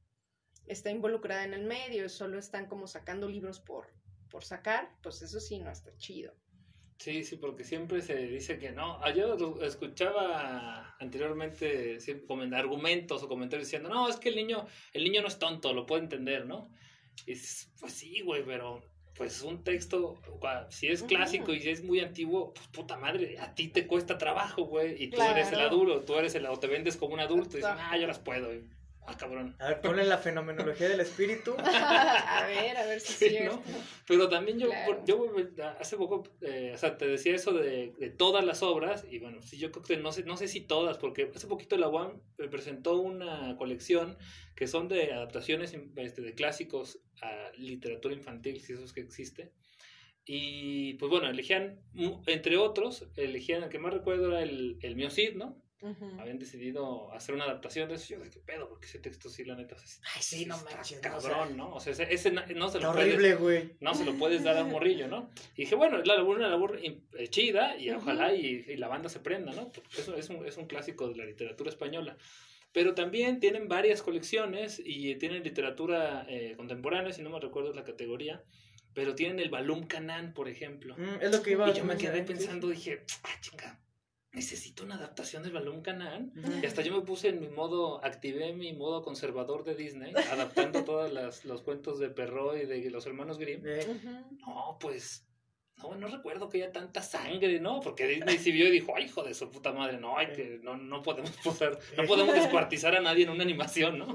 [0.67, 3.87] está involucrada en el medio, solo están como sacando libros por,
[4.35, 6.33] por sacar, pues eso sí no está chido.
[6.97, 8.99] Sí, sí, porque siempre se dice que no.
[9.01, 11.99] Ah, yo escuchaba anteriormente
[12.53, 15.85] argumentos o comentarios diciendo, no, es que el niño, el niño no es tonto, lo
[15.85, 16.69] puede entender, ¿no?
[17.25, 17.35] Y
[17.79, 18.83] pues sí, güey, pero
[19.15, 20.19] pues un texto,
[20.67, 24.17] si es clásico y si es muy antiguo, pues puta madre, a ti te cuesta
[24.17, 27.21] trabajo, güey, y tú eres el adulto, tú eres el, o te vendes como un
[27.21, 28.51] adulto y dices, ah, yo las puedo.
[29.07, 29.55] Ah, cabrón.
[29.59, 31.55] A ver, ponle la fenomenología del espíritu.
[31.59, 33.61] a ver, a ver si sí, ¿no?
[34.07, 34.69] Pero también yo,
[35.05, 35.31] yo
[35.79, 39.41] hace poco, eh, o sea, te decía eso de, de, todas las obras, y bueno,
[39.41, 42.19] sí, yo creo que no sé, no sé si todas, porque hace poquito la UAM
[42.49, 44.17] presentó una colección
[44.55, 49.51] que son de adaptaciones este, de clásicos a literatura infantil, si eso es que existe.
[50.25, 51.79] Y pues bueno, elegían,
[52.25, 55.09] entre otros, elegían, el que más recuerdo era el, el Mio
[55.79, 56.21] Cid, ¿no?
[56.21, 58.13] habían decidido hacer una adaptación de eso.
[58.13, 59.75] Yo de qué pedo, porque ese texto sí, la neta.
[60.15, 60.99] Ay, sí, no manches.
[60.99, 61.75] Cabrón, ¿no?
[61.75, 63.71] O sea, ese, no se lo horrible, güey.
[63.79, 65.29] No se lo puedes dar a un morrillo, ¿no?
[65.55, 69.09] Y dije, bueno, es la labor, una labor eh, chida y ojalá y, la banda
[69.09, 69.71] se prenda, ¿no?
[69.97, 72.17] Eso es un, es un clásico de la literatura española.
[72.71, 77.85] Pero también tienen varias colecciones y tienen literatura eh, contemporánea, si no me recuerdo la
[77.85, 78.43] categoría.
[78.93, 80.95] Pero tienen el Balum Canán, por ejemplo.
[80.97, 83.79] Mm, es lo que iba Y yo me quedé pensando, dije, ah, chinga,
[84.35, 86.31] necesito una adaptación del Balón Canal.
[86.61, 90.83] Y hasta yo me puse en mi modo, activé mi modo conservador de Disney, adaptando
[90.83, 91.11] todos
[91.45, 93.63] los cuentos de Perro y de los hermanos Grimm.
[94.45, 95.25] No, pues
[95.77, 97.79] no, no recuerdo que haya tanta sangre, ¿no?
[97.79, 100.59] Porque Disney sí vio y dijo, ay, hijo de su puta madre, no, hay que,
[100.63, 104.13] no, no podemos poder, no podemos descuartizar a nadie en una animación, ¿no?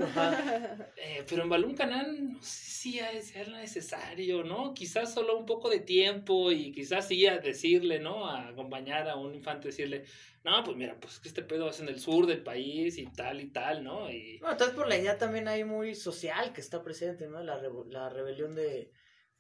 [0.96, 4.72] Eh, pero en Balloon Canal, no sé si es necesario, ¿no?
[4.72, 8.26] Quizás solo un poco de tiempo y quizás sí a decirle, ¿no?
[8.26, 10.04] A acompañar a un infante, decirle,
[10.44, 13.42] no, pues mira, pues que este pedo es en el sur del país y tal
[13.42, 14.10] y tal, ¿no?
[14.10, 14.38] Y...
[14.38, 17.42] Bueno, entonces por la idea también hay muy social que está presente, ¿no?
[17.42, 18.90] La, la rebelión de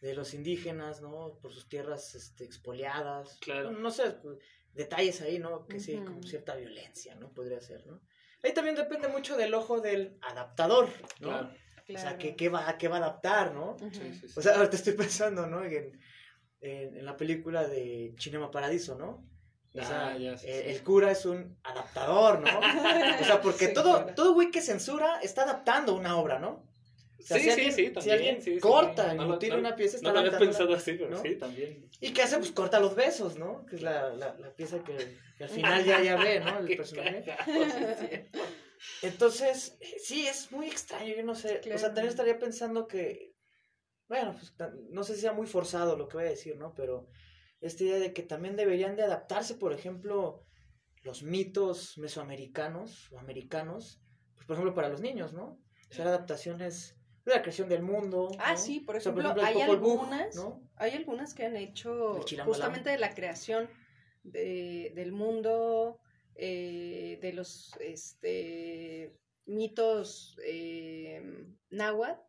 [0.00, 1.38] de los indígenas, ¿no?
[1.40, 3.38] Por sus tierras este, expoliadas.
[3.40, 3.70] Claro.
[3.70, 4.38] No, sé, pues,
[4.72, 5.66] detalles ahí, ¿no?
[5.66, 7.32] Que sí, como cierta violencia, ¿no?
[7.32, 8.00] Podría ser, ¿no?
[8.42, 10.88] Ahí también depende mucho del ojo del adaptador,
[11.20, 11.28] ¿no?
[11.28, 11.50] Claro.
[11.94, 13.76] O sea, ¿qué, qué, va, ¿qué va a adaptar, no?
[13.92, 15.64] sí, sí, O sea, ahora te estoy pensando, ¿no?
[15.64, 16.00] En,
[16.60, 19.26] en, la película de Cinema Paradiso, ¿no?
[19.72, 22.58] O sea, ah, el, cura es un adaptador, ¿no?
[23.20, 26.64] o sea, porque todo, todo güey que censura está adaptando una obra, ¿no?
[27.20, 28.02] Sí, sí, sí, también.
[28.02, 31.36] Si alguien corta y tiene una pieza, está No lo había pensado así, pero sí,
[31.36, 31.88] también.
[32.00, 32.38] ¿Y qué hace?
[32.38, 33.64] Pues corta los besos, ¿no?
[33.66, 36.58] Que es la, la, la pieza que, al final ya, ya ve, ¿no?
[36.66, 38.28] El personaje.
[39.02, 41.60] Entonces, sí, es muy extraño, yo no sé.
[41.72, 43.34] O sea, también estaría pensando que,
[44.08, 44.54] bueno, pues
[44.90, 46.74] no sé si sea muy forzado lo que voy a decir, ¿no?
[46.74, 47.08] Pero
[47.60, 50.46] esta idea de que también deberían de adaptarse, por ejemplo,
[51.02, 54.00] los mitos mesoamericanos o americanos,
[54.34, 55.58] pues por ejemplo para los niños, ¿no?
[55.90, 56.96] Hacer adaptaciones
[57.34, 58.30] la creación del mundo.
[58.38, 60.36] Ah, sí, por ejemplo, hay algunas,
[60.76, 63.68] hay algunas que han hecho justamente de la creación
[64.22, 66.00] de, del mundo,
[66.34, 69.16] eh, de los este,
[69.46, 71.22] mitos eh,
[71.70, 72.20] náhuatl,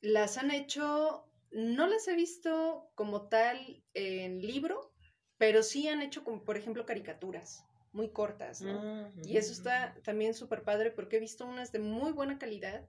[0.00, 4.92] las han hecho, no las he visto como tal en libro,
[5.38, 8.78] pero sí han hecho como, por ejemplo, caricaturas muy cortas, ¿no?
[8.78, 12.86] Ah, y eso está también súper padre porque he visto unas de muy buena calidad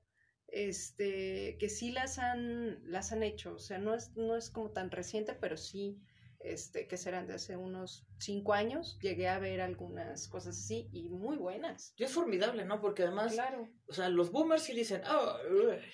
[0.48, 4.72] este, que sí las han, las han hecho, o sea, no es, no es como
[4.72, 6.00] tan reciente, pero sí,
[6.39, 11.10] este, que serán de hace unos cinco años, llegué a ver algunas cosas así y
[11.10, 11.93] muy buenas.
[11.98, 12.80] Y es formidable, ¿no?
[12.80, 13.68] Porque además, claro.
[13.88, 15.38] o sea, los boomers sí dicen, oh,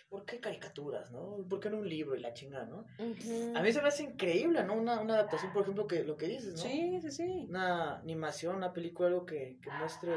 [0.10, 1.46] ¿por qué caricaturas, no?
[1.50, 2.86] ¿Por qué no un libro y la chingada, no?
[3.58, 4.76] A mí se me hace increíble, ¿no?
[4.76, 6.62] Una, una adaptación, por ejemplo, que lo que dices, ¿no?
[6.62, 7.46] Sí, sí, sí.
[7.50, 10.14] Una animación, una película, algo que, que muestre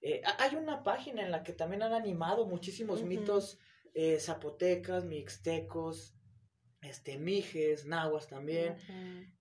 [0.00, 3.58] eh, hay una página en la que también han animado muchísimos mitos
[3.94, 6.14] eh, zapotecas, mixtecos,
[6.82, 8.76] este, mijes, nahuas también.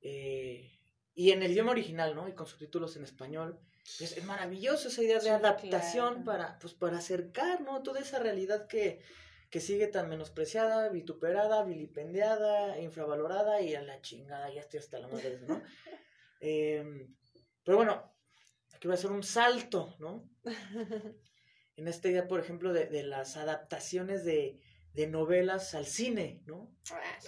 [0.02, 0.72] Eh,
[1.14, 2.28] y en el idioma original, ¿no?
[2.28, 3.60] Y con subtítulos en español.
[4.00, 7.84] Es, maravilloso esa idea de adaptación para, pues, para acercar, ¿no?
[7.84, 9.02] Toda esa realidad que,
[9.50, 15.08] que sigue tan menospreciada, vituperada, vilipendiada, infravalorada y a la chingada, ya estoy hasta la
[15.08, 15.62] madre ¿no?
[16.40, 17.16] Em,
[17.64, 18.17] pero bueno,
[18.78, 20.30] aquí va a ser un salto, ¿no?
[21.76, 24.62] en esta idea, por ejemplo, de, de las adaptaciones de,
[24.94, 26.72] de, novelas al cine, ¿no?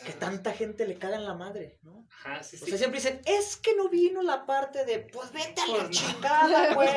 [0.06, 2.08] Que tanta gente le caga en la madre, ¿no?
[2.12, 5.60] Ajá, sí, o sea, siempre dicen, es que no vino la parte de, pues vete
[5.62, 6.90] a la pues chingada, güey.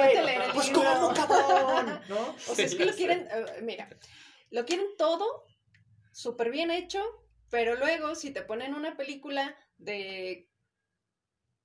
[0.52, 2.36] pues como cabrón, ¿no?
[2.48, 3.88] O sea, es que lo quieren, eh, mira,
[4.50, 5.46] lo quieren todo
[6.12, 7.02] súper bien hecho
[7.48, 10.51] Pero luego, si te ponen una película de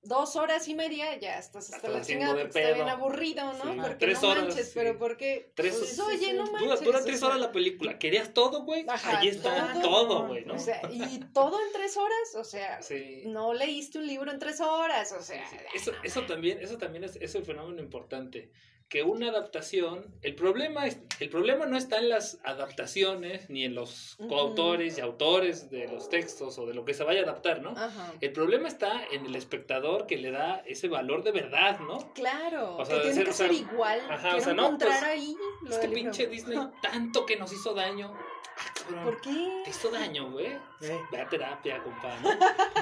[0.02, 2.88] dos horas y media, ya estás hasta la chingada porque está bien pedo.
[2.88, 3.72] aburrido, ¿no?
[3.72, 3.78] Sí.
[3.80, 4.72] Porque Tres no horas, manches, sí.
[4.74, 6.80] pero porque Tres- pues, oye, no manches.
[6.82, 7.98] dura tres horas la película.
[7.98, 8.86] ¿Querías todo, güey?
[8.88, 9.82] Ahí está todo.
[9.82, 10.54] todo, güey, ¿no?
[10.54, 13.22] O sea, y todo en tres horas, o sea, Sí.
[13.26, 15.44] no leíste un libro en tres horas, o sea.
[15.74, 18.50] Eso, eso también, eso también es, es el fenómeno importante.
[18.88, 23.74] Que una adaptación, el problema, es, el problema no está en las adaptaciones, ni en
[23.74, 27.60] los coautores y autores de los textos o de lo que se vaya a adaptar,
[27.60, 27.70] ¿no?
[27.70, 28.14] Ajá.
[28.22, 31.98] El problema está en el espectador que le da ese valor de verdad, ¿no?
[32.14, 34.00] Claro, O sea, que tiene ser- que o sea, ser igual.
[34.08, 36.12] ajá, o sea, no, encontrar pues, ahí lo Este del libro.
[36.12, 38.14] pinche Disney tanto que nos hizo daño.
[38.16, 39.60] Ah, cabrón, ¿Por qué?
[39.64, 40.46] Te hizo daño, güey.
[40.46, 42.30] Eh, Ve a terapia, compa, ¿no?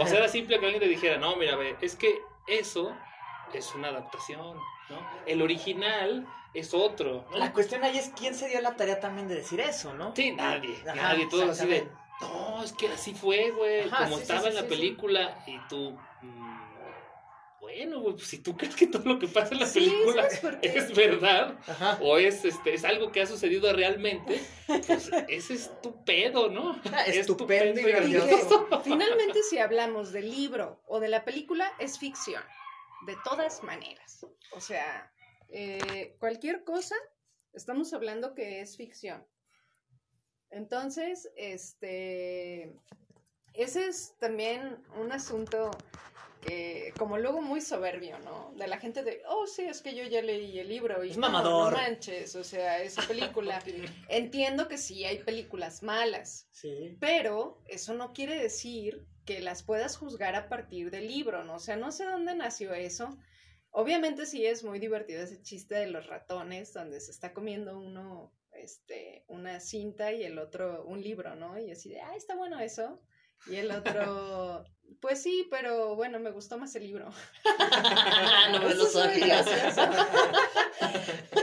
[0.02, 2.96] O sea, era simple que alguien te dijera, no, mira, ve, es que eso
[3.54, 4.56] es una adaptación,
[4.88, 4.98] ¿no?
[5.26, 7.26] El original es otro.
[7.30, 7.38] ¿no?
[7.38, 10.14] La cuestión ahí es quién se dio la tarea también de decir eso, ¿no?
[10.16, 11.88] Sí, nadie, Ajá, nadie, todos así de,
[12.20, 14.74] no, es que así fue, güey, Ajá, como sí, estaba sí, en la sí, sí.
[14.74, 16.56] película, y tú, mm,
[17.60, 20.26] bueno, güey, pues si tú crees que todo lo que pasa en la Sí, película
[20.62, 21.98] es verdad, Ajá.
[22.00, 26.80] o es, este, es algo que ha sucedido realmente, pues ese es tu pedo, ¿no?
[26.92, 28.66] Ah, Es tu estupendo y pedo Y grandioso.
[28.84, 32.42] finalmente si hablamos del libro o de la película es ficción,
[33.04, 34.24] de todas maneras.
[34.52, 35.12] O sea,
[35.48, 36.96] eh, cualquier cosa,
[37.52, 39.26] estamos hablando que es ficción.
[40.50, 42.72] Entonces, este,
[43.52, 45.70] ese es también un asunto
[46.40, 48.52] que, como luego muy soberbio, ¿no?
[48.56, 51.16] De la gente de, oh, sí, es que yo ya leí el libro y Es
[51.16, 53.60] no, manches, o sea, esa película.
[54.08, 56.96] Entiendo que sí hay películas malas, Sí.
[57.00, 61.56] pero eso no quiere decir que las puedas juzgar a partir del libro, ¿no?
[61.56, 63.18] O sea, no sé dónde nació eso.
[63.70, 68.32] Obviamente sí es muy divertido ese chiste de los ratones, donde se está comiendo uno
[68.52, 71.58] este, una cinta y el otro un libro, ¿no?
[71.58, 73.00] Y así de, ah, está bueno eso.
[73.48, 74.64] Y el otro,
[75.00, 77.10] pues sí, pero bueno, me gustó más el libro.
[78.52, 79.82] no me Eso lo gracioso.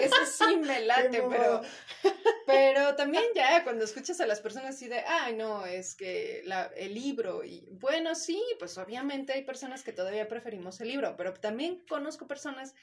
[0.01, 1.62] Eso sí me late, pero,
[2.45, 6.72] pero también ya cuando escuchas a las personas así de, ay, no, es que la,
[6.76, 11.34] el libro, y bueno, sí, pues obviamente hay personas que todavía preferimos el libro, pero
[11.34, 12.74] también conozco personas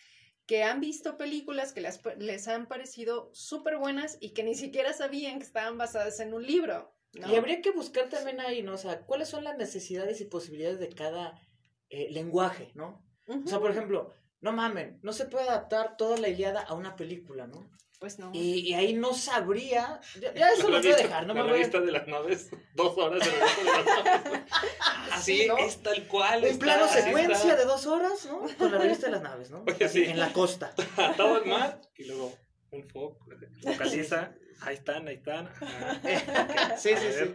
[0.46, 4.92] que han visto películas que les, les han parecido súper buenas y que ni siquiera
[4.92, 6.92] sabían que estaban basadas en un libro.
[7.14, 7.30] ¿No?
[7.32, 8.74] Y habría que buscar también ahí, ¿no?
[8.74, 11.40] O sea, ¿cuáles son las necesidades y posibilidades de cada
[11.88, 13.04] eh, lenguaje, ¿no?
[13.26, 16.96] O sea, por ejemplo, no mamen, no se puede adaptar toda la Iliada a una
[16.96, 17.70] película, ¿no?
[18.00, 18.30] pues no.
[18.32, 20.00] Y, y ahí no sabría.
[20.18, 21.58] Ya, ya eso la lo voy a dejar, no me la voy a.
[21.58, 24.42] lista de las naves, dos horas de la lista de las naves.
[24.80, 25.58] Ah, sí, Sí, ¿no?
[25.58, 26.40] es tal cual.
[26.40, 27.56] Un está, plano así secuencia está.
[27.56, 28.40] de dos horas, ¿no?
[28.56, 29.64] Con la revista de las naves, ¿no?
[29.66, 30.10] Oye, Así, sí.
[30.10, 30.74] En la costa.
[30.96, 32.32] Atado al mar y luego
[32.70, 33.18] un foco,
[33.62, 34.32] focaliza.
[34.62, 35.48] Ahí están, ahí están.
[36.78, 37.34] Sí, sí, sí.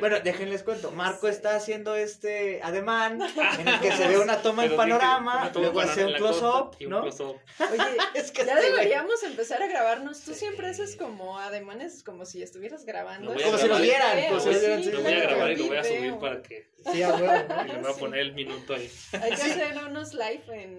[0.00, 0.90] Bueno, déjenles cuento.
[0.90, 1.32] Marco Sí.
[1.34, 3.20] está haciendo este ademán
[3.60, 7.02] en el que se ve una toma en panorama, luego hace un close-up, ¿no?
[7.02, 7.36] close-up.
[7.70, 7.82] Oye,
[8.14, 10.20] Es que ya deberíamos empezar a grabarnos.
[10.22, 10.40] Tú Sí.
[10.40, 13.32] siempre haces como ademanes, como si estuvieras grabando.
[13.32, 16.14] Como si nos vieran, sí, sí, Lo voy a grabar y lo voy a subir
[16.18, 16.70] para que.
[16.92, 17.64] Sí, a huevo, ¿no?
[17.64, 18.00] Y le voy a Sí.
[18.00, 18.90] poner el minuto ahí.
[19.22, 20.78] Hay que hacer unos live en,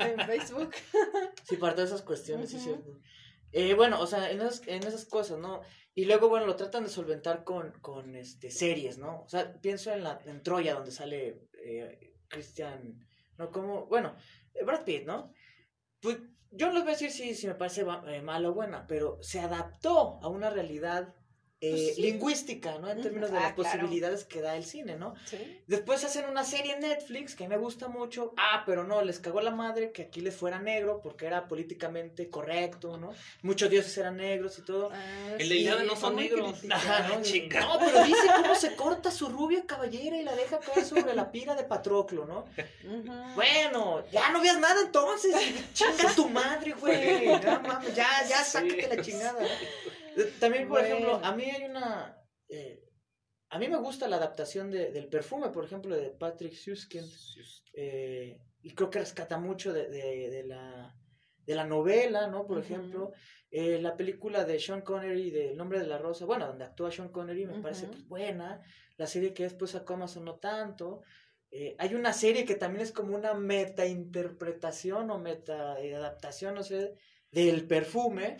[0.00, 0.74] en Facebook.
[1.48, 2.64] Sí, para todas esas cuestiones, sí, Ujú.
[2.64, 2.90] cierto.
[3.52, 5.60] Eh, bueno, o sea, en esas, en esas cosas, ¿no?
[5.94, 9.22] Y luego, bueno, lo tratan de solventar con, con este, series, ¿no?
[9.22, 12.98] O sea, pienso en, la, en Troya, donde sale eh, Christian,
[13.36, 13.50] ¿no?
[13.50, 14.16] Como, bueno,
[14.54, 15.32] eh, Brad Pitt, ¿no?
[16.00, 16.18] Pues
[16.50, 19.18] yo no les voy a decir si, si me parece eh, mala o buena, pero
[19.22, 21.14] se adaptó a una realidad
[21.62, 22.02] eh, Pues sí.
[22.02, 22.90] lingüística, ¿no?
[22.90, 23.70] En términos de Ah, las claro.
[23.70, 25.14] posibilidades que da el cine, ¿no?
[25.24, 25.62] Sí.
[25.68, 28.34] Después hacen una serie en Netflix que a mí me gusta mucho.
[28.36, 32.28] Ah, pero no, les cagó la madre que aquí les fuera negro porque era políticamente
[32.28, 33.12] correcto, ¿no?
[33.42, 34.90] Muchos dioses eran negros y todo.
[34.92, 36.62] Ah, El sí, de Iliada no son negros.
[36.64, 37.22] ¿no?
[37.22, 37.60] Chinga.
[37.60, 41.30] No, pero dice cómo se corta su rubia caballera y la deja caer sobre la
[41.30, 42.44] pira de Patroclo, ¿no?
[43.34, 45.34] Bueno, ya no veas nada entonces.
[45.74, 47.24] Chinga tu madre, güey.
[47.40, 49.40] Ya, mames, ya, ya, sácate la chingada.
[49.40, 50.01] ¿no?
[50.40, 50.86] También, por Bueno.
[50.94, 52.18] ejemplo, a mí hay una.
[52.48, 52.82] eh,
[53.50, 57.10] a mí me gusta la adaptación de- del perfume, por ejemplo, de Patrick Süskind.
[57.74, 60.94] eh, y creo que rescata mucho de, de- de la,
[61.44, 62.46] de la novela, ¿no?
[62.46, 63.12] Por ejemplo,
[63.50, 66.90] eh, la película de Sean Connery de El nombre de la rosa, bueno, donde actúa
[66.90, 68.60] Sean Connery me parece pues, buena.
[68.96, 71.02] La serie que después sacó Amazon no tanto.
[71.50, 76.94] Eh, hay una serie que también es como una meta-interpretación o meta-adaptación, no sé,
[77.32, 78.36] del perfume,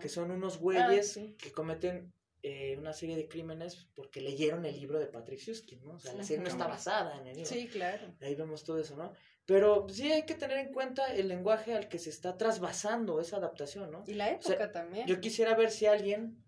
[0.00, 1.36] que son unos güeyes Ah, sí.
[1.38, 2.12] que cometen
[2.42, 5.94] eh, una serie de crímenes porque leyeron el libro de Patrick Süskind, ¿no?
[5.94, 7.48] O sea, la serie no está basada en el libro.
[7.50, 8.12] Sí, claro.
[8.20, 9.12] Ahí vemos todo eso, ¿no?
[9.44, 13.36] Pero sí hay que tener en cuenta el lenguaje al que se está trasvasando esa
[13.36, 14.02] adaptación, ¿no?
[14.06, 15.06] Y la época también.
[15.06, 16.42] Yo quisiera ver si alguien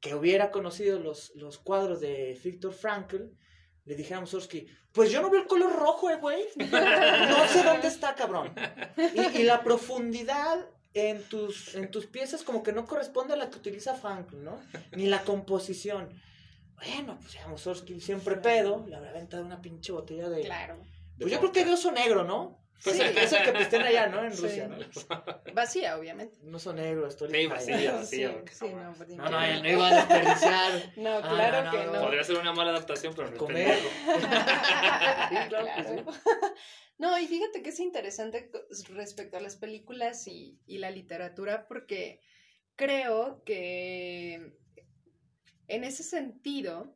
[0.00, 3.22] que hubiera conocido los, los cuadros de Viktor Frankl,
[3.84, 6.44] le dijera a Mussorgsky, pues yo no veo el color rojo, eh, güey.
[6.56, 8.54] No sé dónde está, cabrón.
[9.14, 13.50] Y, y la profundidad en tus, en tus piezas como que no corresponde a la
[13.50, 14.60] que utiliza Frankl, ¿no?
[14.92, 16.08] Ni la composición.
[16.76, 20.42] Bueno, pues ya Mussorgsky siempre pedo, le habrá aventado una pinche botella de...
[20.42, 20.78] Claro.
[21.18, 22.61] Pues yo creo que de oso negro, ¿no?
[22.84, 23.02] Pues Sí.
[23.02, 24.24] el- es el que pistean allá, ¿no?
[24.24, 24.42] En Sí.
[24.42, 24.76] Rusia, ¿no?
[25.54, 26.38] Vacía, obviamente.
[26.42, 28.42] Un oso negro, estoy Sí, vacía, vacía.
[28.50, 30.92] Sí, sí, no, no, No, no, él no iba a desperdiciar.
[30.96, 32.00] No, Ah, claro no, que no, no.
[32.02, 33.78] Podría ser una mala adaptación, pero no es Comer.
[33.78, 33.88] pendejo.
[35.48, 36.18] claro que sí.
[36.98, 38.50] No, y fíjate que es interesante
[38.90, 42.20] respecto a las películas y, y la literatura, porque
[42.76, 44.52] creo que
[45.66, 46.94] en ese sentido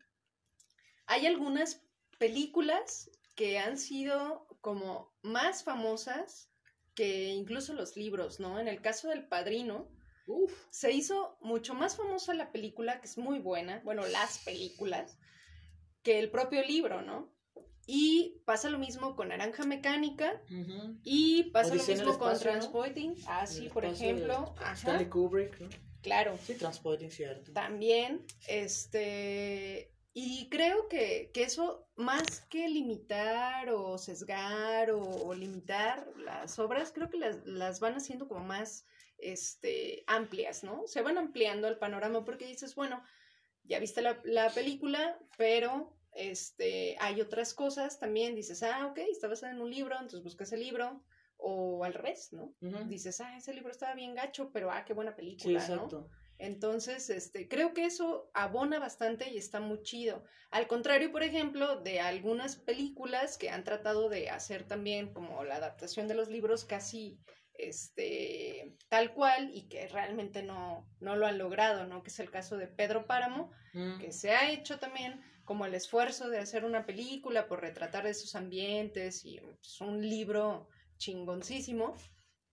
[1.06, 1.82] hay algunas
[2.18, 6.50] películas que han sido como más famosas
[6.96, 8.58] que incluso los libros, ¿no?
[8.58, 9.88] En el caso del Padrino,
[10.26, 10.52] Uf.
[10.70, 15.18] se hizo mucho más famosa la película, que es muy buena, bueno, las películas,
[16.02, 17.32] que el propio libro, ¿no?
[17.86, 20.98] Y pasa lo mismo con Naranja Mecánica Ujú.
[21.04, 22.58] y pasa Odisea lo mismo con espacio, ¿no?
[22.58, 25.68] Transporting, así El por de ejemplo, Stanley Kubrick, ¿no?
[26.02, 27.52] claro, Sí, Transporting, cierto.
[27.52, 36.10] también, este, y creo que, que eso, más que limitar o sesgar o, o limitar
[36.16, 38.86] las obras, creo que las, las van haciendo como más
[39.18, 40.86] este, amplias, ¿no?
[40.86, 43.02] Se van ampliando el panorama porque dices, bueno,
[43.62, 49.28] ya viste la, la película, pero este, hay otras cosas también, dices, ah, ok, está
[49.28, 51.04] basada en un libro, entonces buscas el libro,
[51.36, 52.56] o al revés, ¿no?
[52.86, 56.08] Dices, ah, ese libro estaba bien gacho, pero ah, qué buena Sí, película, ¿no?
[56.38, 60.24] Entonces, este, creo que eso abona bastante y está muy chido.
[60.50, 65.56] Al contrario, por ejemplo, de algunas películas que han tratado de hacer también como la
[65.56, 67.18] adaptación de los libros casi
[67.58, 72.02] este tal cual y que realmente no, no lo han logrado, ¿no?
[72.02, 73.98] Que es el caso de Pedro Páramo, Mm.
[73.98, 78.34] que se ha hecho también como el esfuerzo de hacer una película por retratar esos
[78.34, 81.94] ambientes y pues, un libro chingoncísimo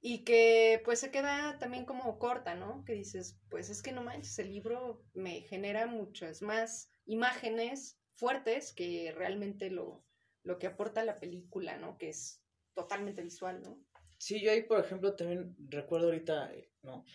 [0.05, 2.83] y que pues se queda también como corta, ¿no?
[2.83, 8.73] Que dices, pues es que no manches, el libro me genera muchas más imágenes fuertes
[8.73, 10.03] que realmente lo,
[10.43, 11.97] lo que aporta la película, ¿no?
[11.97, 12.43] Que es
[12.73, 13.79] totalmente visual, ¿no?
[14.17, 17.05] Sí, yo ahí, por ejemplo, también recuerdo ahorita, eh, no,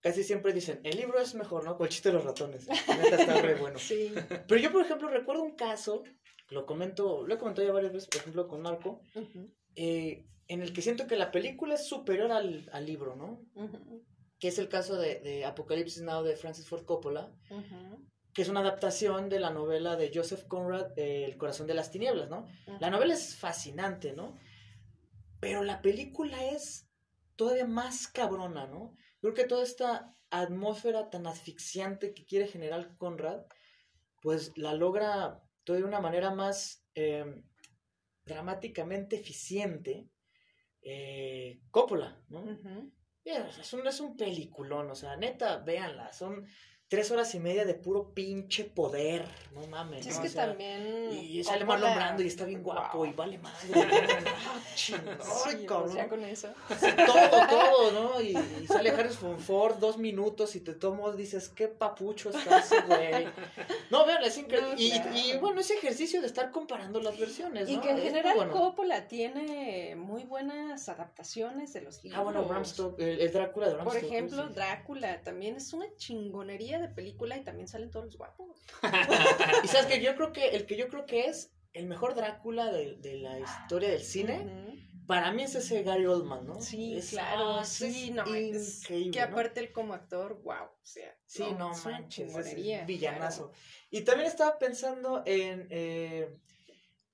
[0.00, 1.76] casi siempre dicen, el libro es mejor, ¿no?
[1.76, 2.66] Con chiste de los ratones.
[2.66, 3.78] Está re bueno.
[3.78, 4.10] Sí.
[4.48, 6.02] Pero yo, por ejemplo, recuerdo un caso,
[6.48, 10.60] lo comento, lo he comentado ya varias veces, por ejemplo, con Narco, Ujú, eh, en
[10.60, 13.44] el que siento que la película es superior al, al libro, ¿no?
[14.40, 17.32] Que es el caso de, de Apocalipsis Now de Francis Ford Coppola,
[18.34, 21.90] que es una adaptación de la novela de Joseph Conrad, eh, El corazón de las
[21.92, 22.46] tinieblas, ¿no?
[22.80, 24.36] La novela es fascinante, ¿no?
[25.38, 26.88] Pero la película es
[27.36, 28.96] todavía más cabrona, ¿no?
[29.20, 33.42] Creo que toda esta atmósfera tan asfixiante que quiere generar Conrad,
[34.22, 37.42] pues la logra todavía de una manera más eh,
[38.28, 40.08] dramáticamente eficiente
[40.82, 42.42] eh, Coppola, ¿no?
[42.42, 42.92] Ujú.
[43.24, 46.46] Yeah, o sea, es, un, es un peliculón, o sea, neta, véanla, son
[46.88, 50.04] tres horas y media de puro pinche poder, no mames.
[50.04, 50.12] Sí, ¿no?
[50.14, 51.12] es O que sea, también.
[51.12, 53.06] y sale Coppola- Marlon Brando y está bien guapo Wow.
[53.06, 53.68] y vale madre.
[54.74, 55.94] ching, ay, Sí, pues cabrón.
[55.94, 56.48] ya con eso.
[57.06, 58.20] Todo, todo, ¿no?
[58.22, 62.80] Y, y sale Harrison Ford dos minutos y te tomas, dices, qué papucho está ese
[62.82, 63.26] güey.
[63.90, 64.70] No, vean, es increíble.
[64.70, 65.10] No, y, claro.
[65.14, 67.82] y, bueno, ese ejercicio de estar comparando las versiones, Y ¿no?
[67.82, 68.52] que en general bueno.
[68.52, 72.18] Coppola tiene muy buenas adaptaciones de los libros.
[72.18, 74.48] Ah, bueno, Bram Stoker, el, el Drácula de Bram Por ejemplo.
[74.48, 78.60] Drácula también es una chingonería de película y también salen todos los guapos.
[79.64, 82.70] Y sabes que yo creo que el que yo creo que es el mejor Drácula
[82.72, 84.66] de, de la historia del cine,
[85.06, 86.60] para mí es ese Gary Oldman, ¿no?
[86.60, 89.26] Sí, Es- claro, ah, sí, no, es increíble, que ¿no?
[89.26, 93.48] aparte él como actor, wow, o sea, Sí, no, una manches, es villanazo.
[93.50, 93.58] claro.
[93.90, 96.36] Y también estaba pensando en eh,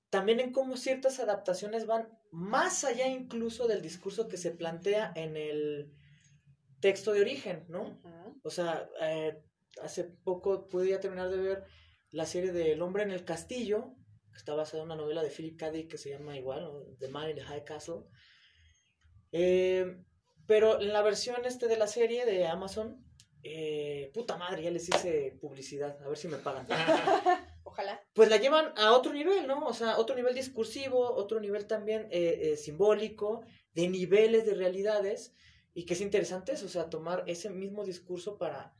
[0.09, 5.35] también en cómo ciertas adaptaciones van más allá incluso del discurso que se plantea en
[5.37, 5.93] el
[6.81, 8.01] texto de origen, ¿no?
[8.43, 9.41] O sea, eh,
[9.81, 11.63] hace poco pude ya terminar de ver
[12.11, 13.93] la serie de El hombre en el castillo,
[14.31, 15.71] que está basada en una novela de Philip K.
[15.71, 16.69] Dick que se llama igual.
[16.99, 18.03] The Man in the High Castle.
[19.31, 20.01] Eh,
[20.45, 23.03] pero en la versión este de la serie de Amazon,
[23.43, 26.67] eh, puta madre, ya les hice publicidad, a ver si me pagan.
[27.63, 28.01] Ojalá.
[28.13, 29.65] Pues la llevan a otro nivel, ¿no?
[29.65, 33.41] O sea, otro nivel discursivo, otro nivel también eh, simbólico,
[33.73, 35.33] de niveles de realidades,
[35.73, 38.73] y que es interesante eso, o sea, tomar ese mismo discurso para,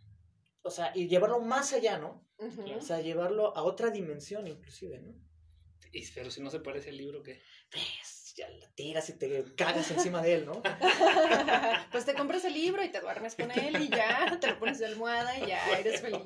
[0.65, 2.27] o sea, y llevarlo más allá, ¿no?
[2.75, 5.13] O sea, llevarlo a otra dimensión inclusive, ¿no?
[5.91, 7.39] Y, pero si no se parece al libro, ¿qué?
[7.69, 10.63] Pues, ya la tiras y te cagas encima de él, ¿no?
[11.91, 14.79] pues te compras el libro y te duermes con él y ya, te lo pones
[14.79, 16.23] de almohada y ya eres feliz.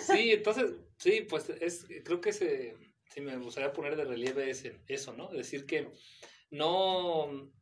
[0.00, 2.76] Sí, entonces, sí, pues es, creo que se,
[3.12, 5.28] sí me gustaría poner de relieve ese, eso, ¿no?
[5.28, 5.92] Decir que
[6.50, 7.52] no,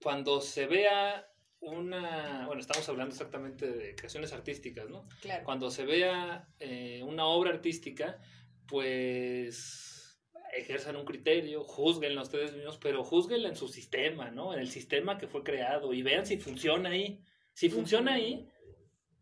[0.00, 1.28] cuando se vea
[1.64, 5.06] una, bueno, estamos hablando exactamente de creaciones artísticas, ¿no?
[5.20, 5.44] Claro.
[5.44, 8.20] Cuando se vea eh, una obra artística,
[8.66, 10.20] pues
[10.56, 14.54] ejerzan un criterio, juzguenla ustedes mismos, pero juzguenla en su sistema, ¿no?
[14.54, 17.20] En el sistema que fue creado y vean si funciona ahí.
[17.52, 18.48] Si funciona ahí,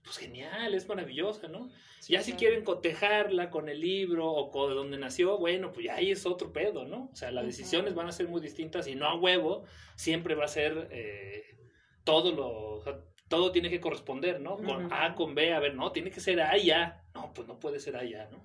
[0.03, 1.70] pues genial, es maravillosa, ¿no?
[2.01, 5.86] Sí, ya si quieren cotejarla con el libro o con de donde nació, bueno, pues
[5.86, 7.11] ya ahí es otro pedo, ¿no?
[7.12, 9.64] O sea, las decisiones van a ser muy distintas y no a huevo,
[9.97, 11.61] siempre va a ser eh,
[12.05, 12.48] todo lo...
[12.74, 12.98] o sea,
[13.28, 14.57] todo tiene que corresponder, ¿no?
[14.59, 14.92] Con.
[14.92, 17.03] A, con B, a ver, no, tiene que ser A y A.
[17.14, 18.42] No, pues no puede ser A y A, ¿no?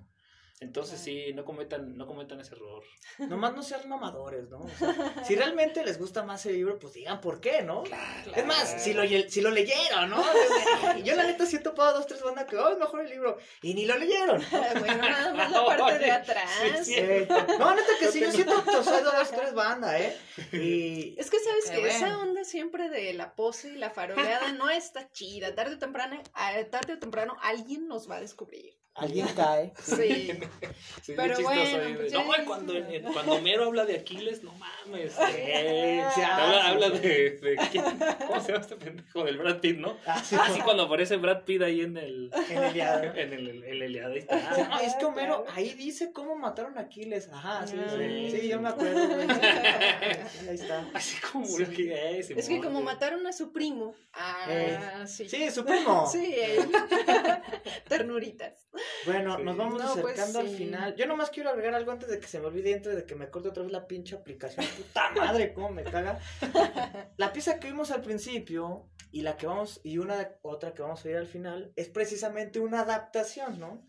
[0.60, 1.04] Entonces Claro.
[1.04, 2.82] sí, no cometan, no cometan ese error.
[3.18, 4.58] Nomás no sean mamadores, ¿no?
[4.58, 7.84] O sea, si realmente les gusta más el libro, pues digan por qué, ¿no?
[8.34, 10.22] Es más, si lo, si lo leyeron, ¿no?
[11.04, 13.38] Yo la neta sí he topado dos, tres bandas que, oh, es mejor el libro.
[13.62, 14.42] Y ni lo leyeron.
[14.80, 16.50] bueno, nada más la parte de atrás.
[16.60, 16.94] Sí, sí.
[16.96, 17.28] Eh,
[17.58, 20.16] no, neta que sí, yo siento que soy dos, tres bandas, ¿eh?
[20.52, 24.52] Y Es que sabes Pero que esa onda siempre de la pose y la faroleada
[24.52, 25.54] no está chida.
[25.54, 26.20] Tarde o temprano,
[26.70, 28.76] tarde o temprano alguien nos va a descubrir.
[28.98, 29.72] Alguien cae.
[29.82, 30.32] Sí.
[31.02, 35.14] Sí, Pero chistoso bueno, pues no, cuando, eh, cuando Homero habla de Aquiles, no mames.
[35.34, 37.56] eh, Sí, ah, habla sí, habla de.
[38.26, 39.24] ¿Cómo se llama este pendejo?
[39.24, 39.96] Del Brad Pitt, ¿no?
[40.04, 42.30] Así, Así cuando aparece Brad Pitt ahí en el.
[42.50, 43.12] en el diablo.
[43.18, 44.80] En el, el, el ahí está.
[44.82, 47.30] es que Homero ahí dice cómo mataron a Aquiles.
[47.32, 48.30] Ajá, sí, sí.
[48.30, 48.40] Sí.
[48.40, 50.86] Sí, yo me acuerdo, Ahí está.
[50.92, 53.94] Así como murió que eh, Es que como mataron a su primo.
[54.12, 55.26] Ah, sí.
[55.28, 56.06] Sí, su primo.
[56.10, 56.68] Sí, él.
[57.88, 58.66] Ternuritas.
[59.06, 59.42] Bueno, Sí.
[59.44, 60.56] nos vamos No, pues acercando al sí.
[60.56, 60.96] final.
[60.96, 63.30] Yo nomás quiero agregar algo antes de que se me olvide, antes de que me
[63.30, 64.64] corte otra vez la pinche aplicación.
[64.76, 66.18] Puta madre, cómo me caga.
[67.16, 71.04] La pieza que vimos al principio y la que vamos, y una otra que vamos
[71.04, 73.86] a ir al final, es precisamente una adaptación, ¿no?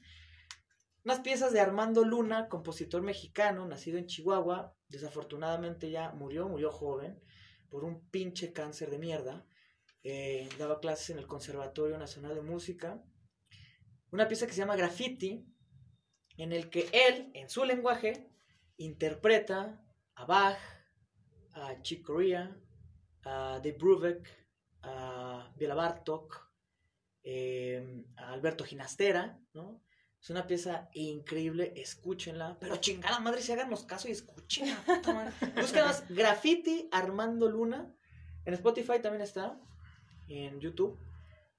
[1.06, 7.20] Unas piezas de Armando Luna, compositor mexicano, nacido en Chihuahua, desafortunadamente ya murió, murió joven,
[7.70, 9.46] por un pinche cáncer de mierda.
[10.04, 13.02] Eh, daba clases en el Conservatorio Nacional de Música.
[14.12, 15.46] Una pieza que se llama Graffiti,
[16.38, 18.30] en el que él, en su lenguaje,
[18.78, 19.84] interpreta
[20.16, 20.58] a Bach,
[21.54, 22.56] a Chick Corea,
[23.24, 24.28] a Dave Brubeck,
[24.82, 26.50] a Bela Bartok,
[27.24, 29.84] eh, a Alberto Ginastera, ¿no?
[30.22, 34.76] Es una pieza increíble, escúchenla, pero chingada madre, si háganos caso y escúchenla.
[35.56, 37.94] Búsquenos Graffiti Armando Luna,
[38.46, 39.60] en Spotify también está,
[40.28, 41.00] en YouTube,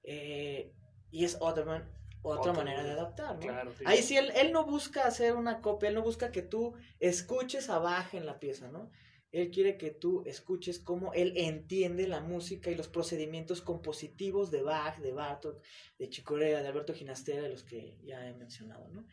[0.03, 0.73] eh,
[1.11, 1.89] y es otra, man-
[2.21, 3.41] otra Otra manera de adaptar, ¿no?
[3.41, 3.83] Claro, sí.
[3.87, 7.69] Ahí sí, él, él no busca hacer una copia, él no busca que tú escuches
[7.69, 8.91] a Bach en la pieza, ¿no?
[9.31, 14.61] Él quiere que tú escuches cómo él entiende la música y los procedimientos compositivos de
[14.61, 15.61] Bach, de Bartok,
[15.97, 19.05] de Chicorea, de Alberto Ginastera, de los que ya he mencionado, ¿no?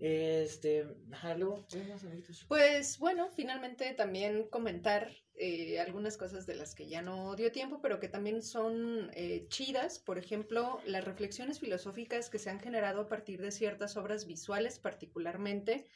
[0.00, 2.46] Este, ajá, luego, ¿tienes más amiguitos?
[2.48, 7.80] Pues bueno, finalmente también comentar eh, algunas cosas de las que ya no dio tiempo,
[7.82, 9.98] pero que también son eh, chidas.
[9.98, 14.78] Por ejemplo, las reflexiones filosóficas que se han generado a partir de ciertas obras visuales,
[14.78, 15.86] particularmente,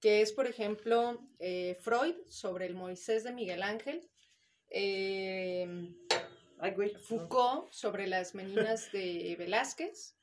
[0.00, 4.08] que es, por ejemplo, eh, Freud sobre el Moisés de Miguel Ángel.
[4.72, 5.96] Ay.
[7.08, 10.14] Foucault sobre las meninas de Velázquez.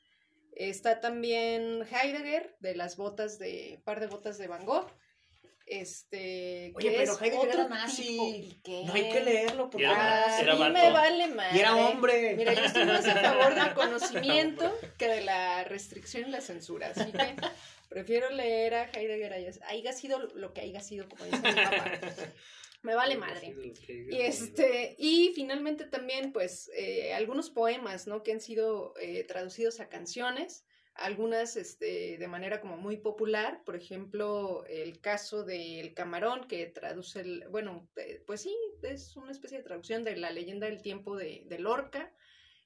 [0.60, 4.88] Está también Heidegger de las botas de par de botas de Van Gogh.
[5.66, 8.18] Este, Oye, que pero es Heidegger otro era nazi.
[8.86, 11.54] No hay que leerlo porque Y era- Ah, era a mí me vale más.
[11.54, 12.36] Y era hombre.
[12.38, 16.94] Mira, yo estoy más a favor del conocimiento que de la restricción y la censura.
[16.96, 17.36] Así que
[17.90, 19.34] prefiero leer a Heidegger
[19.68, 21.92] haya sido lo que haya sido, como dice mi papá.
[22.82, 23.54] Me vale madre.
[24.10, 28.24] Y este, y finalmente también, pues, eh, algunos poemas, ¿no?
[28.24, 33.76] Que han sido eh, traducidos a canciones, algunas este, de manera como muy popular, por
[33.76, 39.58] ejemplo, el caso del camarón que traduce el, bueno, eh, pues sí, es una especie
[39.58, 42.14] de traducción de la leyenda del tiempo de, de Lorca.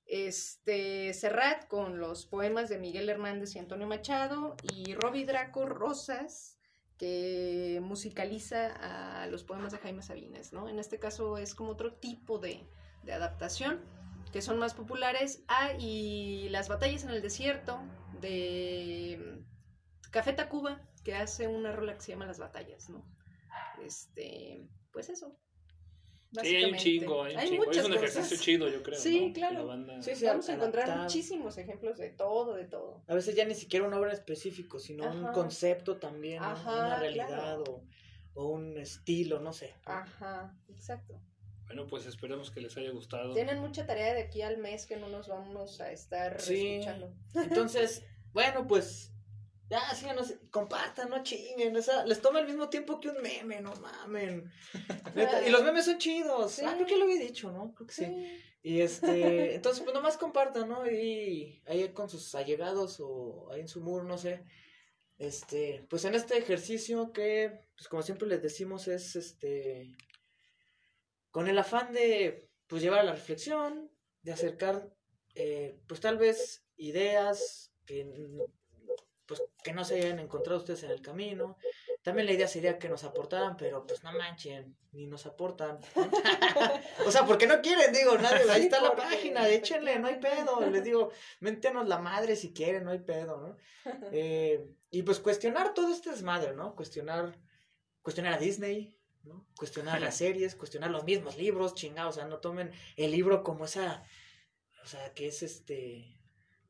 [0.06, 6.60] Este, Serrat con los poemas de Miguel Hernández y Antonio Machado, y Roby Draco Rosas,
[7.02, 10.70] que musicaliza a los poemas de Jaime Sabines, ¿no?
[10.70, 12.70] En este caso es como otro tipo de,
[13.02, 13.82] de adaptación,
[14.32, 15.44] que son más populares.
[15.48, 17.82] Ah, y Las batallas en el desierto,
[18.20, 23.04] de mm, Café Tacuba, que hace una rola que se llama Las batallas, ¿no?
[23.84, 25.36] Este, pues eso.
[26.40, 27.62] Sí, hay un chingo, hay un chingo.
[27.64, 28.40] Es muchas un ejercicio cosas.
[28.42, 29.00] chido, yo creo.
[29.00, 29.34] Sí, ¿no?
[29.34, 29.68] claro.
[29.68, 33.04] Banda- Sí, sí, Vamos a encontrar muchísimos ejemplos de todo, de todo.
[33.08, 36.42] A veces ya ni siquiera una obra específico, sino un concepto también.
[36.42, 37.64] Ajá, una realidad claro.
[37.68, 37.84] o,
[38.36, 39.74] o un estilo, no sé.
[39.86, 41.20] Ajá, exacto.
[41.66, 43.34] Bueno, pues esperemos que les haya gustado.
[43.34, 46.68] Tienen mucha tarea de aquí al mes que no nos vamos a estar Sí.
[46.76, 47.14] escuchando.
[47.36, 48.04] Entonces,
[48.34, 49.11] bueno, pues
[49.72, 53.08] Ya, sí, no sé, compartan, no chinguen, o sea, les toma el mismo tiempo que
[53.08, 54.52] un meme, no mamen.
[55.48, 56.52] Y los memes son chidos.
[56.52, 56.64] Sí.
[56.68, 57.74] Ah, creo que lo había dicho, ¿no?
[57.74, 58.04] Creo que sí.
[58.04, 58.42] Sí.
[58.64, 60.86] Y este, entonces pues nomás compartan, ¿no?
[60.92, 64.44] Y ahí con sus allegados o ahí en su muro, no sé.
[65.18, 69.96] Este, pues en este ejercicio que, pues como siempre les decimos, es este,
[71.30, 73.90] con el afán de, pues llevar a la reflexión,
[74.22, 74.94] de acercar,
[75.34, 78.04] eh, pues tal vez ideas que,
[79.32, 81.58] pues que no se hayan encontrado ustedes en el camino.
[82.02, 85.80] También la idea sería que nos aportaran, pero pues no manchen, ni nos aportan.
[87.06, 90.60] o sea, porque no quieren, digo, nadie, ahí está la página, échenle, no hay pedo.
[90.70, 93.58] Les digo, méntenos la madre si quieren, no hay pedo, ¿no?
[94.12, 96.76] Eh, y pues cuestionar todo este desmadre, ¿no?
[96.76, 97.40] Cuestionar,
[98.02, 99.48] cuestionar a Disney, ¿no?
[99.56, 103.64] Cuestionar las series, cuestionar los mismos libros, chingados, o sea, no tomen el libro como
[103.64, 104.04] esa,
[104.84, 106.21] o sea, que es este,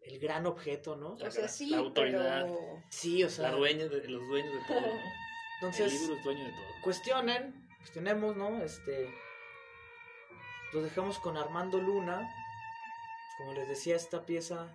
[0.02, 1.16] el gran objeto, ¿no?
[1.18, 2.44] La O sea, sí, la autoridad.
[2.44, 2.84] pero...
[2.90, 4.82] Sí, o sea, La dueña de, los dueños de todo.
[4.82, 4.88] ¿no?
[4.88, 5.00] el
[5.62, 6.82] entonces, libro es dueño de todo.
[6.84, 8.64] cuestionen, cuestionemos, ¿no?
[8.64, 9.14] Este,
[10.74, 12.28] los dejamos con Armando Luna,
[13.38, 14.68] como les decía, esta pieza,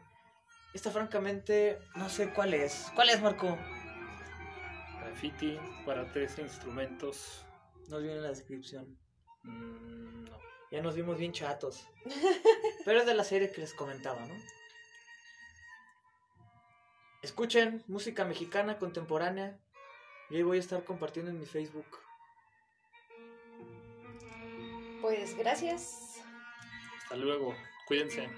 [0.74, 2.90] esta francamente, no sé cuál es.
[2.94, 3.58] ¿Cuál es, Marco?
[5.00, 7.44] Graffiti para tres instrumentos.
[7.88, 8.98] Nos viene en la descripción.
[9.42, 10.38] Mm, no.
[10.70, 11.86] Ya nos vimos bien chatos.
[12.84, 14.34] Pero es de la serie que les comentaba, ¿no?
[17.26, 19.58] Escuchen música mexicana contemporánea.
[20.30, 21.98] Y ahí voy a estar compartiendo en mi Facebook.
[25.02, 26.22] Pues gracias.
[27.02, 27.52] Hasta luego.
[27.88, 28.28] Cuídense.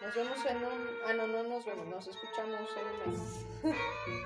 [0.00, 0.88] Nos vemos en un...
[1.06, 1.86] Ah, no, no nos vemos.
[1.88, 3.46] Nos escuchamos en un mes.